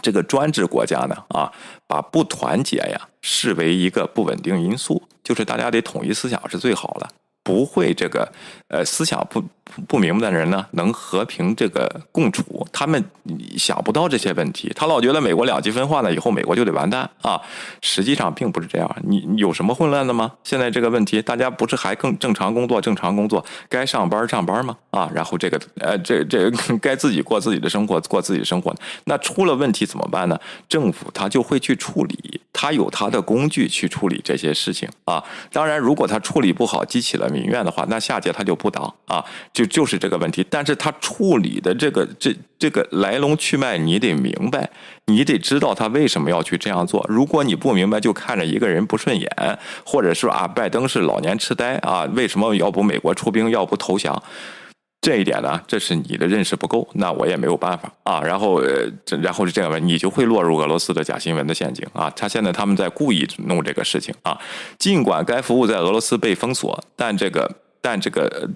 [0.00, 1.52] 这个专制国家呢啊，
[1.86, 7.08] 把不团结呀视为一个不稳定因素，就是大家得统一思想是最好的。
[7.42, 8.26] 不会这个，
[8.74, 9.40] 呃，思想不
[9.86, 13.02] 不明白的人呢，能和平这个共处，他们
[13.56, 14.72] 想不到这些问题。
[14.74, 17.40] 他老觉得美国两极分化了，以后美国就得完蛋啊。
[17.80, 18.96] 实际上并不是这样。
[19.04, 20.32] 你有什么混乱的吗？
[20.42, 24.76] 现在这个问题，大家不是还更正常工作、正常工作，该上班上班吗？
[24.90, 28.74] 啊，然后这个，呃，这这 该自己过自己的生活，过自己的生活。
[29.04, 30.38] 那出了问题怎么办呢？
[30.68, 35.22] 政府他就会去处理，他有他的工具去处理这些事情啊。
[35.52, 37.24] 当然，如果他处理不好，激起了。
[37.34, 39.22] 民怨的话，那下届他就不当啊，
[39.52, 40.42] 就就是这个问题。
[40.48, 44.70] 但是他处理的这个这这个来龙去脉，你得明白，
[45.08, 47.04] 你得知道他为什么要去这样做。
[47.10, 54.22] 如果你不明白，就看着一个人不顺眼，或者是啊，拜登是老年痴呆啊，为什么要不美国出兵，要不投降？
[55.02, 58.22] 这一点呢，这是你的认识不够，那我也没有办法啊。
[58.22, 62.08] 然后呃，然后是这样吧，你就会落入俄罗斯的假新闻的陷阱啊。
[62.16, 64.40] 他现在他们在故意弄这个事情啊。
[64.78, 67.46] 尽管该服务在俄罗斯被封锁，但这个，
[67.84, 68.48] 但这个。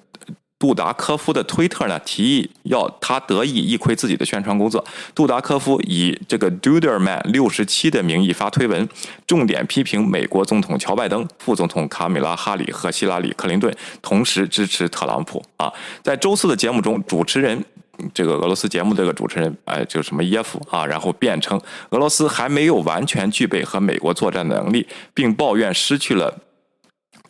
[0.60, 4.84] 杜达科夫的推特呢，提议要他得以一窥自己的宣传工作。
[5.14, 8.88] 杜达科夫以这个 Duderman 六十七的名义发推文，
[9.24, 15.40] 重点批评美国总统乔拜登、副总统卡米拉哈里和希拉里克林顿，同时支持特朗普。
[15.58, 17.64] 啊，在周四的节目中，主持人
[18.12, 21.60] 这个俄罗斯节目这个主持人，哎，就什么耶夫啊，然后辩称
[21.90, 26.36] 俄罗斯还没有完全具备和美国作战的能力，并抱怨失去了。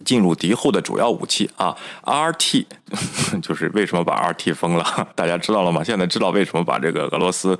[0.05, 2.67] 进入敌后的主要武器啊，RT
[3.43, 4.85] 就是为什么把 RT 封了？
[5.15, 5.83] 大家知道了吗？
[5.85, 7.59] 现在知道为什么把这个俄罗斯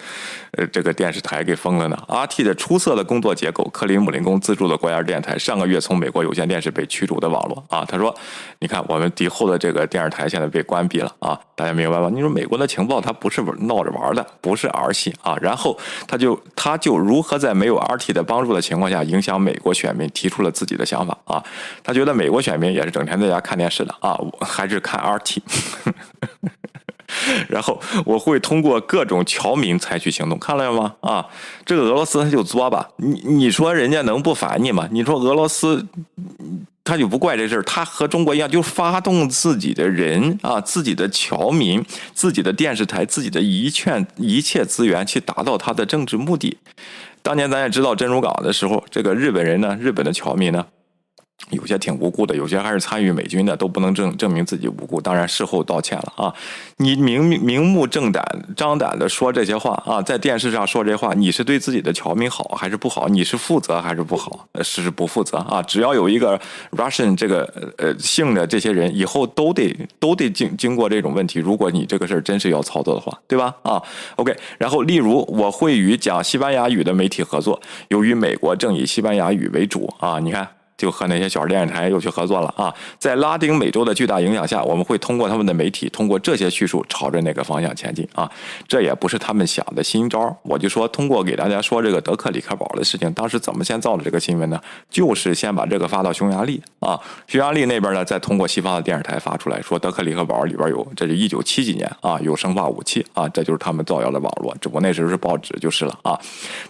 [0.53, 8.15] 呃这个电视台给封了呢？RT 的出色的工作结构，克里姆林宫资助的国家电台上个月从美国有线电视被驱逐的网络啊，他说，
[8.61, 12.09] 你看我们敌后的这个电视台现在被关闭了啊，大家明白吗？
[12.13, 21.43] 你说美国的情报它不是闹着玩的，不是儿戏啊，然后他就他就如何在没有 RT 的帮助的情况下影响美国选民，提出了自己的想法啊，
[21.83, 22.29] 他觉得美。
[22.29, 25.18] 国选民也是整天在家看电视的啊，还是看 R
[27.49, 30.95] 然后我会通过各种侨民采取行动，看了吗？
[31.01, 31.27] 啊，
[31.65, 34.89] 这个俄罗斯他就作吧，你你说人家能不烦你吗？
[34.93, 35.87] 你说俄罗斯
[36.85, 46.59] 他就不怪这事儿，他和中国一样，就发动自己的人啊，自己的侨民，自己的电视台，自己的一切一切资源去达到他的政治目的。
[47.23, 50.65] 当年咱也知道珍珠港的时候，这个日本人呢，日本的侨民呢。
[51.51, 55.01] 有些挺无辜的，有些还是参与美军的，都不能证证明自己无辜。
[55.01, 56.35] 当然事后道歉了啊！
[56.77, 58.23] 你明明目正胆
[58.55, 63.09] 张胆的说这些话啊，在电视上说这话，你是对自己的侨民好还是不好？
[63.09, 64.47] 你是负责还是不好？
[64.63, 65.63] 是不负责啊！
[65.63, 66.39] 只要有一个
[66.73, 71.39] Russian 这个呃姓的这些人，以后都得都得经经过这种问题。
[71.39, 73.55] 如果你这个事儿真是要操作的话，对吧？
[73.63, 73.83] 啊
[74.17, 74.37] ，OK。
[74.59, 80.47] 然后例如我会与讲西班牙语的媒体合作，由于美国正以西班牙语为主啊，你看。
[80.79, 82.75] 就和那些小电视台又去合作了啊。
[82.99, 88.31] 在拉丁美洲的巨大影响下，我们会通过他们的媒体，通过这些叙述，朝着那个方向前进啊。
[88.67, 90.35] 这也不是他们想的新招。
[90.43, 94.59] 我就说，通过给大家说这个德克里克堡的事情，当时怎么先造的这个新闻呢？
[94.89, 104.55] 就是先把这个发到匈牙利啊，匈牙利那边呢，再通过西方的电视台发出来说德克里克堡里边有，这是一九七几年啊，有生化武器啊，这就是他们造谣的网络。
[104.61, 106.19] 只不过那时候是报纸就是了啊。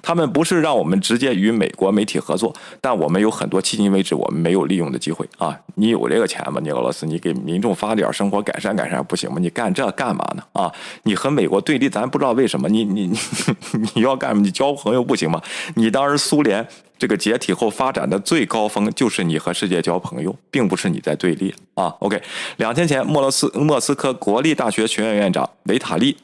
[0.01, 5.59] 他们不是让我们直接与美国媒体合作，但我们有很多迄今为为止我们没有利用的机会啊！
[5.75, 6.61] 你有这个钱吗？
[6.63, 9.39] 你俄罗斯，你给民众发点生活改善改善不行吗？
[9.41, 10.43] 你干这干嘛呢？
[10.53, 10.73] 啊！
[11.03, 13.19] 你和美国对立，咱不知道为什么，你你你
[13.97, 15.43] 你要干你交朋友不行吗？
[15.75, 16.65] 你当时苏联
[16.97, 22.23] 这个解体后发展的最高峰，就是你和世界交朋友，并不是你在对立啊！OK，
[22.59, 26.17] 两天前，莫罗斯莫斯科国立大学学院院长维塔利。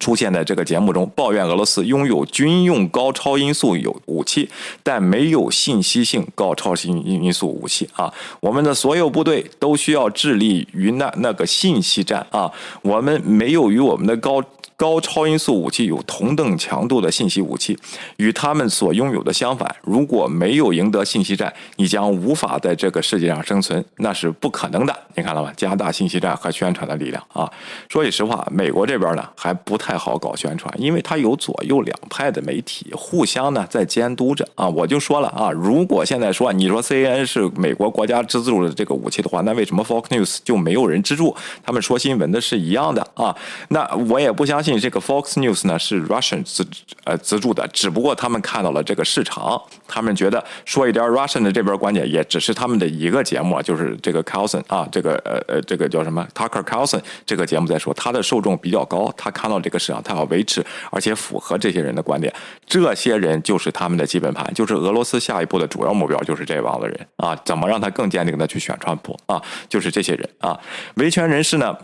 [0.00, 4.48] 出现在这个节目中，抱怨俄罗斯拥有军用高超音速有武器，
[4.82, 8.12] 但没有信息性高超音音速武器啊！
[8.40, 12.50] 我们的所有部队都需要致力于那那个信息战啊！
[12.82, 14.42] 我们没有与我们的高。
[14.84, 17.74] 高超音速武器有同等强度的信息武器，
[18.18, 19.74] 与他们所拥有的相反。
[19.80, 24.94] 如果没有赢得信息战，你将无法在这个世界上生存，那是不可能的。
[25.14, 25.50] 你看了吗？
[25.56, 27.50] 加大信息战和宣传的力量啊！
[27.88, 34.68] 说句实话，美国这边呢还不太好搞宣传，因为它有左右两派的媒体互相呢在监督着啊。
[34.68, 41.34] 我就说了啊，如果现在说你说 C N n 是美国国家资助的这个武器的话，那为什么 Fox News 就没有人资助？
[41.64, 43.34] 他们说新闻的是一样的啊。
[43.68, 44.73] 那我也不相信。
[44.78, 46.66] 这个 Fox News 呢是 Russian 资
[47.04, 62.32] 呃资助的，只不过他们看到了这个市场，他们觉得说一点 Russian 的这边观点，也只是他们的一个节目，就是这个 Carlson 啊，这个呃呃这个叫什么 Tucker Carlson 这个节目在说，他的受众比较高，他看到这个市场，他要维持，而且符合这些人的观点，
[62.66, 70.58] 这些人就是他们的基本盘，就是俄罗斯下一步的主要目标就是这帮子人啊，怎么让他更坚定的去选川普啊，就是这些人啊，
[70.96, 71.76] 维权人士呢？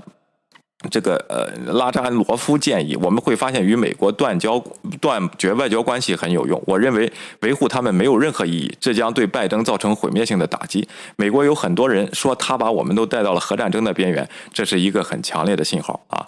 [0.89, 4.59] 这个呃，拉扎罗夫建议，我们会发现与美国断交、
[4.99, 6.61] 断绝外交关系很有用。
[6.67, 10.89] 我认为维护他们没有任何意义，这将对拜登造成毁灭性的打击。
[11.17, 16.27] 美国有很多人说他把我们都带到了核战争的边缘，这是一个很强烈的信号啊！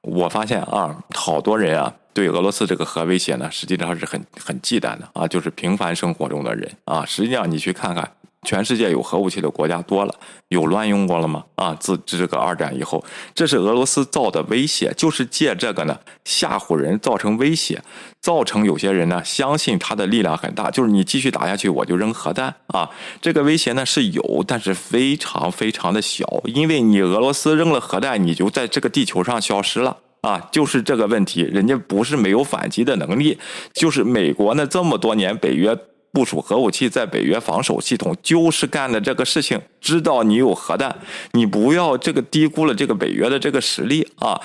[0.00, 7.04] 我发现啊，好多人啊，对俄罗斯这个核威胁呢，实际上是很很忌惮的啊，就是平凡生活中的人啊。
[7.06, 8.10] 实际上你去看看。
[8.44, 10.14] 全世界有核武器的国家多了，
[10.48, 11.44] 有乱用过了吗？
[11.54, 17.80] 啊，自这个二战以后，这是俄罗斯造的威胁，就是借这个呢吓唬人，造成威胁，
[18.20, 22.90] 造成有些人呢相信他的力量很大，就是你继续打下去，我就扔核弹啊。
[23.20, 33.38] 这个威胁呢是有，但是非常非常的小，因为你俄罗斯扔了核弹，你就在这个地球上消失了啊，就是这个问题，人家不是没有反击的能力，
[33.72, 35.78] 就是美国呢这么多年北约。
[36.12, 39.60] 部署核武器在北约防守系统，就是干的这个事情。
[39.80, 40.94] 知道你有核弹，
[41.32, 44.40] 你不要这个低估了这个北约的这个实力啊！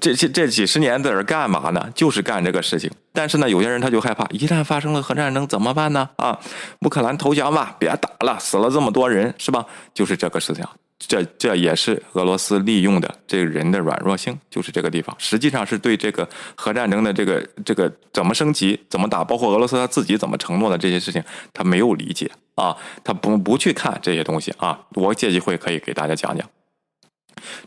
[0.00, 1.88] 这这这几十年在这干嘛呢？
[1.94, 2.90] 就是干这个事情。
[3.12, 6.08] 但是呢，有些人他就害怕，一旦发生了核战争怎么办呢？
[6.16, 6.38] 啊，
[6.80, 9.64] 乌克兰投降吧，别打了，死了这么多人，是吧？
[9.94, 10.64] 就是这个事情。
[10.98, 21.22] 这这也是俄罗斯利用的这个人的软弱性，就是这个地方，实际上是对这个核战争的这个这个怎么升级、怎么打，包括俄罗斯他自己怎么承诺的这些事情，
[21.52, 24.80] 他没有理解啊，他不不去看这些东西啊。
[24.94, 26.48] 我借机会可以给大家讲讲，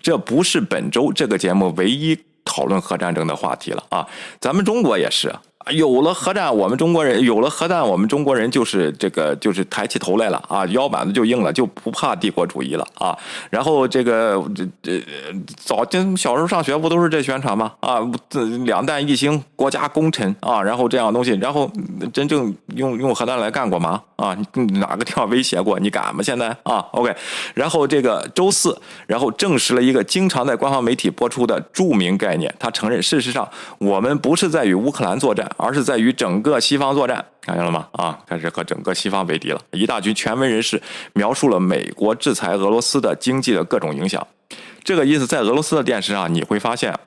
[0.02, 4.08] 这不是本周这个节目唯一讨论核战争的话题了啊，
[4.42, 5.34] 咱们中国也是。
[5.72, 13.16] 有了核弹，我们中国人有了核弹，我们中国人就是这个，就是抬起头来了啊，腰板子就硬了，就不怕帝国主义了啊。
[13.52, 15.04] 然后这个这这
[15.58, 17.74] 早就小时候上学不都是这宣传吗？
[17.82, 18.00] 啊，
[18.66, 21.70] 两弹一星，国家功臣啊，然后这样东西，然后
[22.12, 24.02] 真正用用核弹来干过吗？
[24.16, 24.36] 啊，
[24.80, 25.78] 哪个地方威胁过？
[25.78, 26.24] 你敢吗？
[26.24, 27.14] 现在啊，OK。
[27.54, 33.48] 然后这个周四，然后证实了一个经常在官方媒体播出的著名概念，他承认，事实上
[33.78, 35.49] 我们不是在与乌克兰作战。
[35.58, 37.88] 而是在于整个西方作战，看见了吗？
[37.94, 39.62] 啊，开始和整个西方为敌了。
[39.72, 40.82] 一大群权威人士
[41.14, 44.26] 描述了美国制裁俄罗斯的经济的各种影响，
[44.84, 46.98] 这个意思在俄罗斯的电视上你会发现。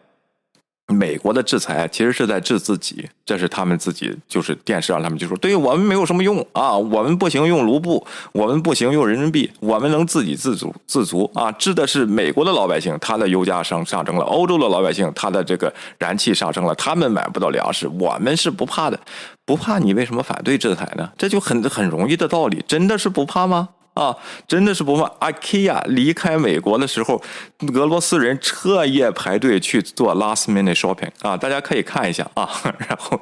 [0.93, 18.99] 美国的制裁其实是在治自己，这是他们自己就是电视上他们就说，对于我们没有什么用啊，我们不行用卢布，我们不行用人民币，我们能自给自足自足啊，治的是美国的老百姓，他的油价上上升了，欧洲的老百姓他的这个燃气上升了，他们买不到粮食，我们是不怕的，
[19.45, 21.11] 不怕你为什么反对制裁呢？
[21.17, 23.71] 这就很很容易的道理，真的是不怕吗？
[23.95, 24.17] 啊，
[24.49, 25.11] 真的是不放。
[25.21, 27.23] IKEA 离开美国的时候，
[27.75, 32.49] 俄罗斯人彻夜排队去做 last minute shopping 啊，大家可以看一下啊。
[32.89, 33.21] 然后，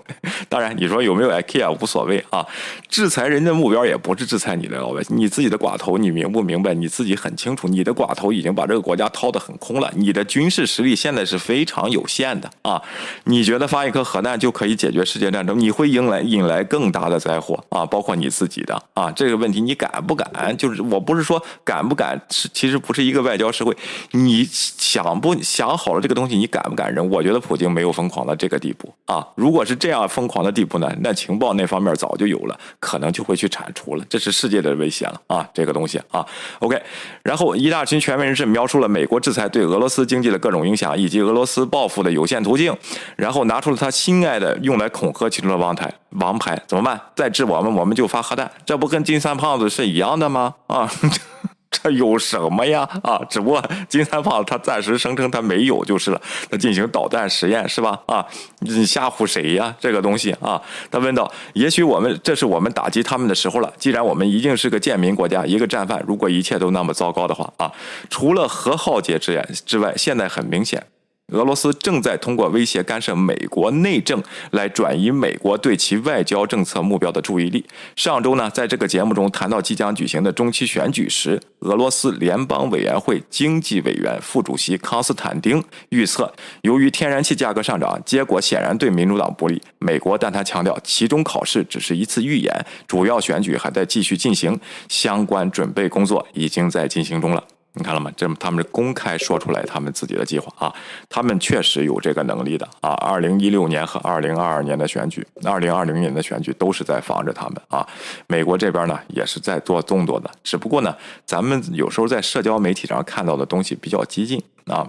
[0.49, 2.47] 当然你说有没有 IKEA 无所谓啊。
[2.89, 6.73] 制裁人的目标也不是制裁你的老百姓，你自己的寡头，你明不明白？
[6.75, 12.81] 你自己很清楚，你的寡头已经把这个国家掏得很空了，你的军事实力现在是非常有限的啊。
[13.25, 15.59] 你觉得发一颗核弹就可以解决世界战争？
[15.59, 19.11] 你会迎来引来更大的灾祸啊，包括你自己的啊。
[19.13, 20.31] 这个问题你敢不敢？
[20.61, 23.75] 就是我不是说敢不敢，是其实不是一个外交社会。
[24.11, 27.09] 你想不想好了这个东西，你敢不敢扔？
[27.09, 29.27] 我觉得普京没有疯狂到这个地步啊。
[29.37, 34.05] 如果是这样疯狂的地步呢，那情报那方面早就有了，可能就会去铲除了。
[34.11, 36.27] 这是世界的威胁了啊，这个东西啊。
[36.59, 36.79] OK，
[37.23, 42.77] 然后一大群权威人士描述了美国制裁对俄罗斯经济的各种影响，以及俄罗斯报复的有限途径，
[43.17, 45.91] 然后拿出了他心爱的用来恐吓其中的王牌。
[46.11, 47.01] 王牌怎么办？
[47.15, 50.55] 再治我们，我们就发核弹，这不跟金三胖子是一样的吗？
[50.67, 50.91] 啊，
[51.71, 52.83] 这有什么呀？
[53.05, 58.01] 啊，只不过金三胖子他暂时声称他没有就是了，他进行导弹实验是吧？
[58.07, 58.27] 啊，
[58.59, 59.73] 你吓唬谁呀？
[59.79, 63.73] 这个东西啊，他问道：也许我们这是我们打击他们的时候了。
[63.79, 67.71] 既然我们一定是个贱民国家，一个战犯，如果一切都那么糟糕的话啊，
[68.11, 70.85] 除了核浩劫之外之外，现在很明显。
[71.31, 77.65] 俄罗斯正在通过威胁干涉美国内政来转移美国对其外交政策目标的注意力。
[77.97, 89.61] 上周呢，在这个节目中谈到即将举行的中期选举时，俄罗斯联邦委员会经济委员副主席康斯坦丁预测，由于天然气价格上涨，结果显然对民主党不利。
[89.79, 94.59] 美国，但他强调，其中考试只是一次预演，主要选举还在继续进行，
[94.89, 97.45] 相关准备工作已经在进行中了。
[97.75, 98.11] 你看了吗？
[98.17, 100.75] 这他们是公开说出来他们自己的计划啊，
[101.09, 102.91] 他们确实有这个能力的啊。
[102.95, 107.87] 二零一六年和二零二二年的选举，二零二零年的选举都是在防着他们啊。
[108.27, 110.95] 美国这边呢也是在做动作的，只不过呢，
[111.25, 114.87] 咱们有时候在社交媒体上看到的东西比较激进啊。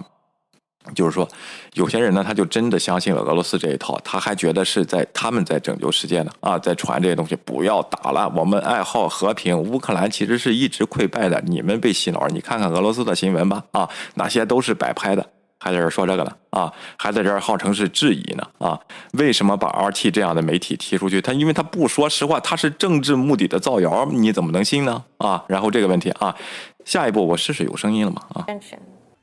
[0.94, 1.28] 就是说，
[1.74, 9.56] 有些人呢，他就真的相信了俄罗斯这一套，他还觉得是在他们在拯救世界呢啊，在传这些东西，不要打了，我们爱好和平。
[9.56, 15.24] 乌克兰其实是一直溃败的，你们被洗脑，你看看俄罗斯的新闻吧啊，那些都是摆拍的，
[15.58, 18.78] 还在这说这个呢啊，还在这号称是质疑呢啊，
[19.12, 21.20] 为什么把 RT 这样的媒体踢出去？
[21.20, 25.44] 他因为他不说实话，他是政治目的的造谣，你怎么能信呢啊？
[25.46, 26.34] 然后这个问题啊，
[26.84, 28.46] 下一步我试试有声音了吗啊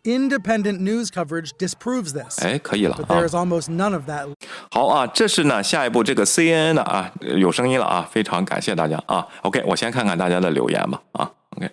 [0.03, 2.41] ？Independent news coverage disproves this.
[2.43, 4.33] 哎，可以了 But there is almost none of that.
[4.71, 9.27] 好啊，这是呢，下一步这个 CNN 的啊，有声音了啊，非常感谢大家啊。
[9.41, 11.31] OK，我先看看大家的留言吧啊。
[11.57, 11.71] OK，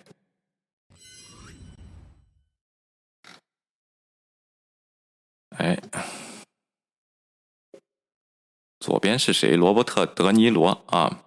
[5.57, 5.79] 哎，
[8.79, 9.55] 左边是谁？
[9.55, 11.21] 罗伯特·德尼罗啊。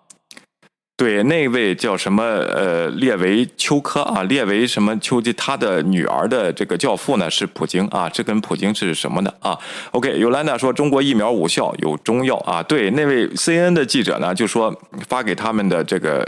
[1.00, 2.22] 对，那位叫什么？
[2.22, 5.32] 呃，列维丘科啊，列维什么丘吉？
[5.32, 9.58] 他的女儿的这个教父呢是普京啊，这跟普京是什么呢啊
[9.92, 12.62] ？OK，尤兰达说中国疫苗无效，有中药啊。
[12.62, 14.78] 对，那位 CNN 的记者呢就说
[15.08, 16.22] 发给他们的这个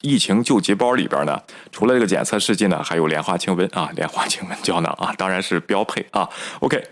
[0.00, 1.38] 疫情救急包里边呢，
[1.70, 6.26] 除了这个检测试剂呢，还有莲花清瘟啊，莲花清瘟胶囊啊，当然是标配啊。
[6.60, 6.82] OK。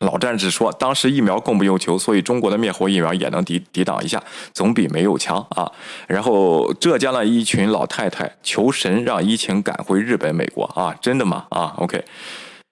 [0.00, 4.22] 老战士说，当时疫苗供不应求，所以中国的灭活疫苗也能抵抵挡一下，
[4.52, 5.70] 总比没有强啊。
[6.06, 11.46] 然后浙江的一群老太太求神让疫情赶回日本、美国啊，真的吗？
[11.50, 12.04] 啊，OK。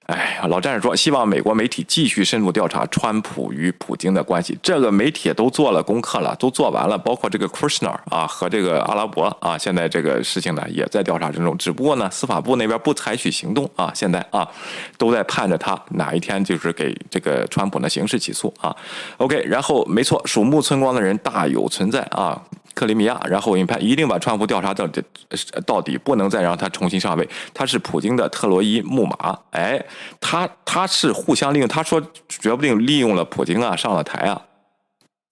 [0.06, 4.56] 哎，老战士说，希望美国媒体继续深入调查川普与普京的关系。
[4.62, 11.58] 这个媒体都做了功课了，都做完了，包括这个 Kushner 啊和这个阿拉伯啊，现在这个事情呢也在调查之中。
[11.58, 14.48] 只不过呢，司法部那边不采取行动啊，现在啊
[14.96, 18.74] 都在盼着他哪一天就是给这个川普呢刑事起诉啊。
[19.16, 22.40] OK，然后没错，鼠目寸光的人大有存在啊。
[22.76, 25.02] 克里米亚，然后印派一定把川普调查到底，
[25.64, 27.26] 到底不能再让他重新上位。
[27.54, 29.82] 他是普京的特洛伊木马，哎，
[30.20, 31.98] 他他是互相利用，他说
[32.28, 34.42] 决不定利用了普京啊，上了台啊。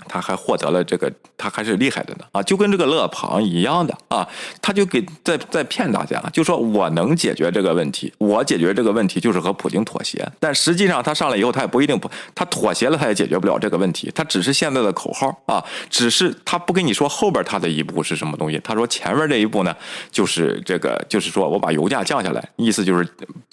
[0.08, 4.26] 他还获得了这个，他还是厉害的呢啊，就跟这个勒庞一样的啊，
[4.60, 19.74] 他就给在在骗大家，就说我能解决这个问题，我解决这个问题就是和普京妥协，但实际上他上来以后，他也不一定不，他妥协了，他也解决不了这个问题，他只是现在的口号啊，只是他不跟你说后边他的一步是什么东西，他说前面这一步呢，
[20.10, 23.08] 就是这个，就是说我把油价降下来，意思就是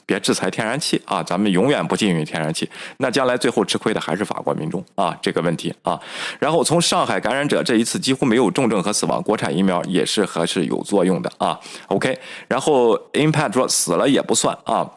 [0.06, 6.00] 别制裁天然气啊，咱们永远不禁运天然气，那将来最后吃亏的还是法国民众啊，这个问题啊。
[6.40, 11.60] 然后从上海感染者这一次几乎没有重症和死亡，国产疫苗也是还是有作用的啊。
[11.88, 14.90] OK，然后 Impact 说死了也不算啊。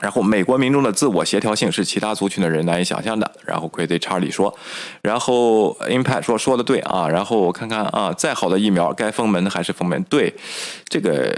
[0.00, 3.30] 然后美国民众的自我协调性是其他族群的人难以想象的。
[3.44, 4.52] 然后 Crazy Charlie 说，
[5.02, 7.08] 然后 Impact 说说的对啊。
[7.08, 10.02] 然后我看看啊，再好的疫苗该封门还是封门？
[10.04, 10.34] 对，
[10.88, 11.36] 这个。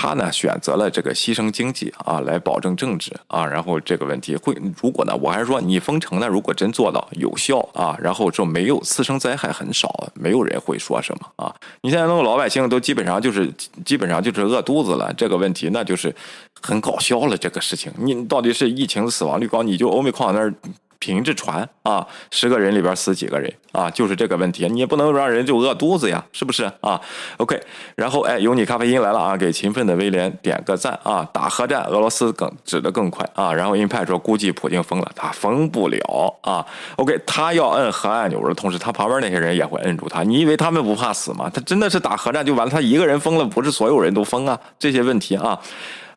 [0.00, 11.54] 他呢选择了这个牺牲经济啊，来保证政治啊，然后这个问题会如果呢，我还是说你封城呢，如果真做到有效啊，然后就没有次生灾害很少，没有人会说什么啊。
[11.82, 13.52] 你现在那个老百姓都基本上就是
[13.84, 16.14] 基本上就是饿肚子了，这个问题那就是
[16.62, 17.36] 很搞笑了。
[17.36, 20.54] 这个事情你到底是疫情死亡率高，你就欧美矿那儿。
[21.00, 27.00] 凭着船啊，十个人里边死几个人啊，就是这个问题，你也不能让人就饿肚子呀，是不是啊
[27.38, 27.58] ？OK，
[27.96, 31.26] 然后哎，有你咖啡因来了啊，给勤奋的威廉点个赞啊！
[31.32, 33.52] 打核战，俄罗斯更指的更快啊！
[33.52, 36.64] 然后 Impact 说，估计普京疯了，他疯不了啊
[36.96, 40.22] ！OK，他要摁核按钮的同时，他旁边那些人也会摁住他。
[40.22, 41.50] 你以为他们不怕死吗？
[41.52, 44.60] 他真的是打核战就完了，他一个人疯了，不是所有人都疯啊！
[44.78, 45.58] 这些问题啊。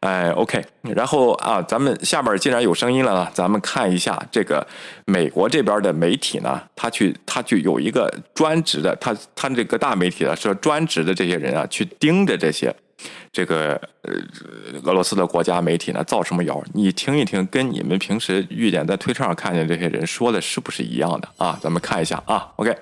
[0.04, 4.68] 哎，OK，然后啊，咱们下边既然有声音了呢，咱们看一下这个
[5.06, 12.76] 美国这边的媒体呢，他去他去有一个专职的，他他这个大媒体呢，是专职的这些人啊，去盯着这些
[13.32, 14.14] 这个呃
[14.84, 16.62] 俄罗斯的国家媒体呢造什么谣？
[16.74, 21.58] 你听一听，跟你们平时遇见在推特上看见这些人说的是不是一样的啊？
[21.62, 22.76] 咱们看一下啊，OK。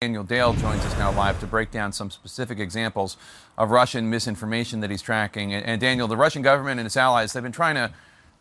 [0.00, 3.16] Daniel Dale joins us now live to break down some specific examples
[3.56, 5.52] of Russian misinformation that he's tracking.
[5.52, 7.90] And, Daniel, the Russian government and its allies, they've been trying to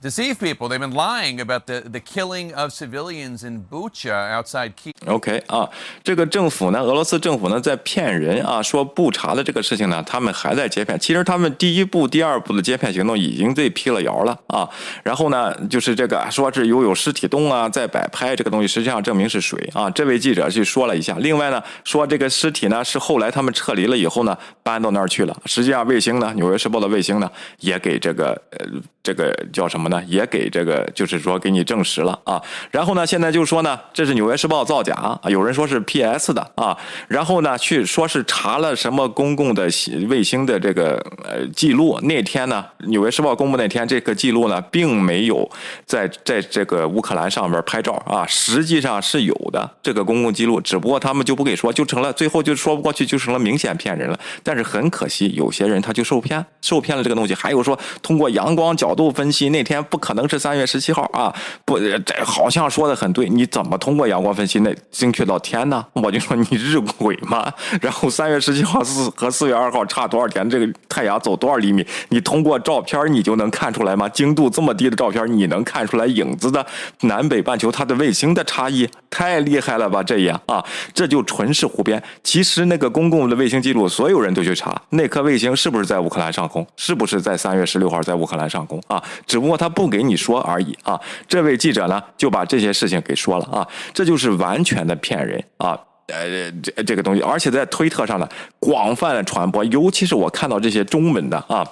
[0.01, 0.69] deceive people.
[0.69, 4.93] They've been lying about the, the killing of civilians in Bucha outside Kiev.
[5.05, 5.69] OK 啊，
[6.03, 10.99] 这个政府呢，俄罗斯政府呢在骗人啊，说不查的这个事情呢，他们还在接骗。
[10.99, 14.69] 其实他们第一步、第二步的接骗行动已经被辟了谣了啊。
[15.03, 19.89] 然后呢，就是这个说是又有尸体洞啊，在摆拍这个东西，实际上证明是水啊。
[19.89, 21.15] 这位记者去说了一下。
[21.19, 25.35] 另外呢，说这个尸体呢是后来他们撤离了以后呢搬到那儿去了。
[25.45, 28.65] 实际上卫星呢，《纽约时报》的卫星呢也给这个呃
[29.01, 30.03] 这个叫什么呢？
[30.07, 32.41] 也给这个就是说给你证实了啊。
[32.71, 34.97] 然后呢，现在就说呢，这是《纽约时报》造假。
[34.97, 36.33] 啊，有人说是 P.S.
[36.33, 36.75] 的啊，
[37.07, 39.69] 然后呢，去说是查了什么公共的
[40.09, 41.99] 卫星的这个呃记录。
[42.01, 45.49] 那天呢，《纽约时报》公布那天这个记录呢，并没有
[45.85, 54.19] 在在这个乌克兰上面拍照啊，实际上是有的这个公共记录，只不过他们就不给说，就成了最后就说不过去，就成了明显骗人了。
[54.41, 57.33] 但是很可惜，有些人他就受骗，受骗了这个东西。
[57.35, 61.33] 还有说通过阳光角度分析，那天不可能是三月十七号啊，
[61.65, 64.73] 不，这好像说的很对，你怎么通过阳光分析那？
[64.91, 65.85] 精确到天呢？
[65.93, 67.51] 我就说你日鬼吗？
[67.81, 70.49] 然后三月十七号四和四月二号差多少天？
[70.49, 71.85] 这个太阳走多少厘米？
[72.09, 74.07] 你通过照片你就能看出来吗？
[74.09, 76.65] 精度这么低的照片你能看出来影子的
[77.01, 78.89] 南北半球它的卫星的差异？
[79.09, 80.01] 太厉害了吧？
[80.03, 80.63] 这样啊，
[80.93, 82.01] 这就纯是胡编。
[82.23, 89.01] 其实那个公共的卫星记录，所有人都去查那颗卫星是不是在乌克兰上空，是不是在三月十六号在乌克兰上空啊？
[89.25, 90.99] 只不过他不给你说而已啊。
[91.27, 94.77] 这位记者呢就把这些事情给说了啊，这就是完全。
[94.87, 101.67] 的骗人啊，呃，这这个东西，而且在推特上呢广泛的传播，尤其是我看到这些中文的啊。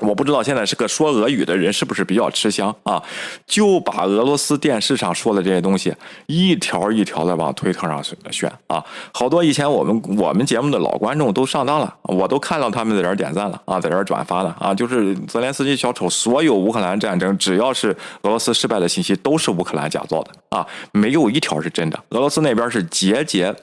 [0.00, 3.02] 我不知道现在是个说俄语的人是不是比较吃香啊？
[3.46, 5.94] 就把俄罗斯电视上说的这些东西
[6.26, 8.84] 一条一条的往推特上选啊！
[9.12, 14.74] 好多以前我们我们节目的老观众都上当了，我都看到他们在这儿点赞了啊，在这儿转发了啊！
[14.74, 17.88] 就是泽连斯基小丑，所有乌克兰战争只要是
[18.22, 21.98] 俄罗斯失败的信息都是乌克兰假造的啊，没有一条是真的。
[22.10, 23.54] 俄罗斯那边是节节。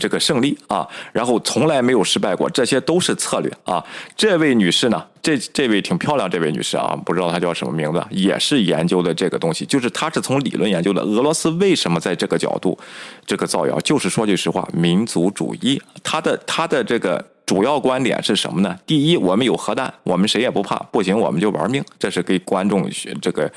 [0.00, 3.84] 这个胜利啊，然后从来没有失败过，这些都是策略啊。
[4.16, 11.02] 这位女士呢，这这位挺漂亮，这位女士啊，不知道她叫什么名字，也是研究的这个东西，就是她是从理论研究的。
[11.02, 12.78] 俄罗斯为什么在这个角度
[13.26, 13.80] 这个造谣？
[13.80, 17.24] 就是说句实话，民族主义，她的她的这个。
[17.46, 18.76] 主要观点是什么呢？
[18.84, 23.48] 第一，我们有核弹，我们谁也不怕，不行我们就玩命，这是给观众学这个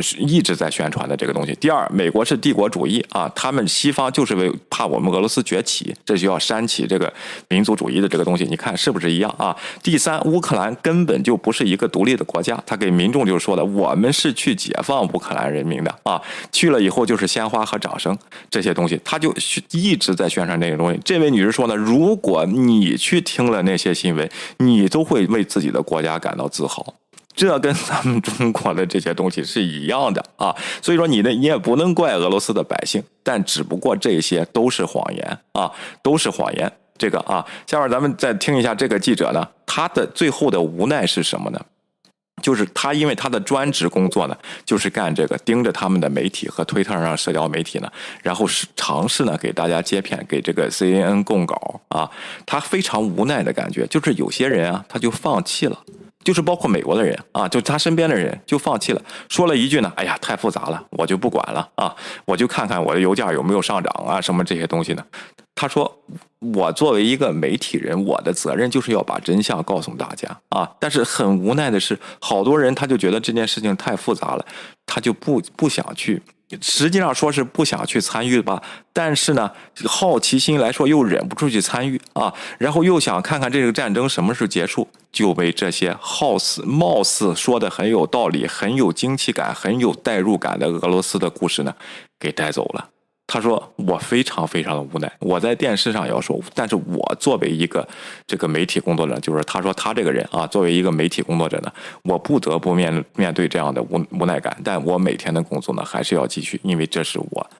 [0.00, 1.54] 是一直在宣传的这个东西。
[1.60, 7.10] 第二，美国是帝国主义啊，他们西方就是为怕我们俄罗斯崛起，这就要煽起这个
[7.48, 8.44] 民族主义的这个东西。
[8.44, 9.56] 你看是不是一样啊？
[9.82, 16.20] 第三，乌克兰根本就不是一个独立的国家，他给民众就说的，我们是去解放乌克兰人民的啊，
[16.50, 18.16] 去了以后就是鲜花和掌声
[18.50, 19.34] 这些东西，他就
[19.70, 21.00] 一直在宣传这个东西。
[21.04, 22.96] 这位女士说呢，如果你。
[22.96, 26.94] 去听了那些新闻，你都会为自己的国家感到自豪。
[27.36, 30.52] 这跟咱们中国的这些东西是一样的啊。
[30.82, 35.70] 所以说，你呢，你也不能怪俄罗斯的百姓，但只不过这些都是谎言啊，
[36.02, 36.72] 都是谎言。
[36.98, 41.60] 这个啊，下面咱们再听一下这个记者呢，他的最后的无奈是什么呢？
[42.42, 52.10] 就是他，因为他的专职工作呢，就是干这个，盯着他们的媒体和推特上社交媒体呢，然后是尝试呢给大家接片，给这个 CNN 供稿啊。
[52.46, 55.78] 他非常无奈的感觉，就是有些人啊，他就放弃了，
[56.26, 65.04] 就是包括美国的人啊，就他身边的人就放弃了，说了一句呢，哎呀，太复杂了，我就不管了啊，我就看看我的油价有没有上涨啊，什么这些东西呢？
[65.54, 66.02] 他说，
[66.52, 70.68] 我作为一个媒体人，我的责任就是要把真相告诉大家啊。
[70.80, 74.44] 但是很无奈的是，好多人他就觉得这件事情太复杂了，
[74.84, 76.20] 他就不不想去。
[76.60, 79.50] 实际上说是不想去参与吧，但是呢，
[79.84, 91.74] 好奇心来说又忍不住去参与啊，然后又想看看这个战争什么时候结束，就被这些好似貌似说的很有道理、很有惊奇感、很有代入感的俄罗斯的故事呢，
[92.20, 92.90] 给带走了。
[93.26, 97.86] 他说：“我非常非常的无奈，我在电视上要说，但是我作为一个
[98.26, 101.72] 这个媒体工作者，就是他说他这个人啊，作为一个媒体工作者呢，
[102.04, 107.50] 我不得不面面对这样的无无奈感，但我每天的工作呢，还是要继续，因为这是我。”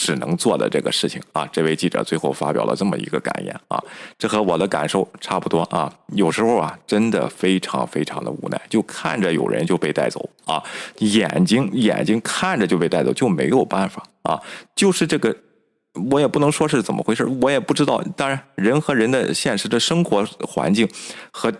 [0.00, 3.78] 只能做的这个事情啊，这位记者最后发表了这么一个感言啊，
[4.18, 5.92] 这和我的感受差不多啊。
[6.14, 10.62] 有时候啊，真的非常非常的无奈，就看着有人就被带走啊，
[11.00, 14.40] 眼睛眼睛看着就被带走，就没有办法啊。
[14.74, 15.36] 就是这个，
[16.10, 18.02] 我也不能说是怎么回事，我也不知道。
[18.16, 20.88] 当然，人和人的现实的生活环境
[21.30, 21.52] 和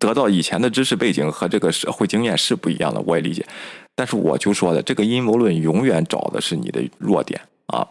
[0.00, 3.46] 得到以前的知识背景和这个社会经验是不一样的，我也理解。
[3.94, 7.40] 但是我就说的，这个阴谋论永远找的是你的弱点。
[7.66, 7.90] 啊，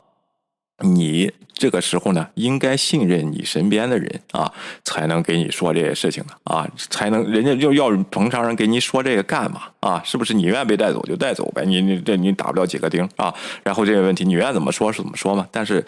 [0.79, 4.51] 你这个时候呢，应该信任你身边的人啊，
[4.83, 10.01] 才能给你说这些事情的啊，才能人家就要平常人给你说这个干嘛啊？
[10.03, 11.63] 是不是你愿被带走就带走呗？
[11.65, 13.33] 你你这你打不了几个钉啊？
[13.63, 15.47] 然后这个问题你愿怎么说是怎么说嘛？
[15.51, 15.83] 但是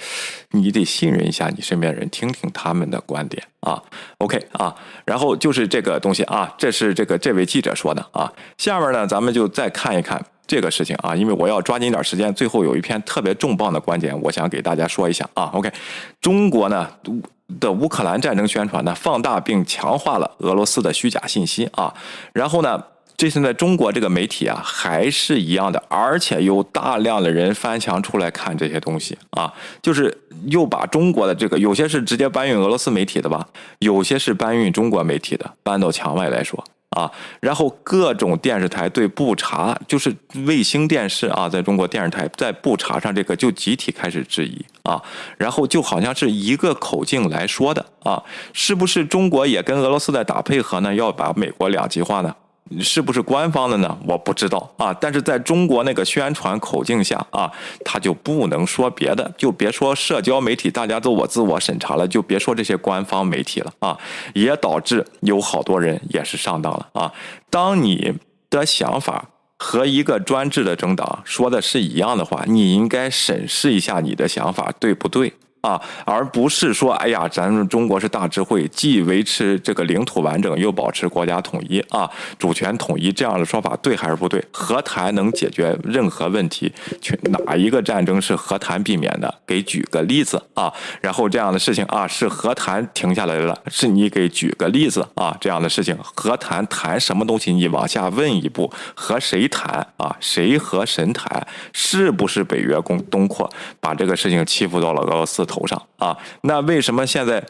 [0.51, 3.83] 你得信任一下你身边人，听听他们的观点啊。
[4.19, 4.73] OK 啊，
[5.05, 8.31] 然后就是这个东西啊，这是这个这位记者说的啊。
[8.57, 10.25] 下面呢，咱们就再看一看。
[10.47, 15.51] 这个事情啊，因为我要抓紧点时间，最后有一篇特别重磅的观点，我想给大家说一下啊。
[15.57, 15.71] OK，
[16.21, 16.87] 中国呢
[17.59, 21.93] 的乌克兰战争宣传呢，放大并强化了俄罗斯的虚假信息啊。
[22.33, 22.83] 然后呢，
[23.15, 29.51] 这现在中国这个媒体啊，还是一样的，而且有大量的人翻墙出来看这些东西啊，
[29.81, 33.47] 就是又把中国的这个有些是直接搬运俄罗斯媒体的吧，
[33.79, 36.63] 有些是搬运中国媒体的，搬到墙外来说。
[36.91, 37.11] 啊，
[37.41, 40.15] 然后各种电视台对布查，就是
[40.45, 45.01] 卫星电视啊，在中国电视台在布查上这个就集体开始质疑啊，
[45.37, 48.23] 然后就好像是一个口径来说的啊，
[48.53, 50.95] 是不是中国也跟俄罗斯在打配合呢？
[50.95, 52.33] 要把美国两极化呢？
[52.79, 53.97] 是不是官方的呢？
[54.05, 54.93] 我不知道啊。
[54.93, 57.51] 但是在中国那个宣传口径下啊，
[57.85, 63.97] 他就不能说别的，就别说社交媒体，大家都我自我审查了，就别说这些官方媒体了啊。
[64.33, 67.13] 也导致有好多人也是上当了啊。
[67.49, 68.13] 当你
[68.49, 69.25] 的想法
[69.57, 75.33] 和一个专制的政党说的是一样的话，你应该审视一下你的想法对不对。
[75.67, 82.09] 啊，而不是说，哎呀，咱们中国是大智慧，既维持这个领土完整，又保持国家统一啊，
[82.39, 84.41] 主权统一这样的说法对还是不对？
[84.53, 89.41] 和谈能解决任何问题，去哪一个战争是和谈避免的？
[89.45, 97.51] 给举个例子啊，然后这样的事情啊，是和谈停下来了，是你给举个例子啊，这样的事情和谈谈什么东西？
[97.51, 100.15] 你往下问一步，和谁谈啊？
[100.21, 101.45] 谁和神谈？
[101.73, 103.51] 是不是北约攻东扩，
[103.81, 105.56] 把这个事情欺负到了俄罗斯头？
[105.57, 107.43] 头上啊，那为什么现在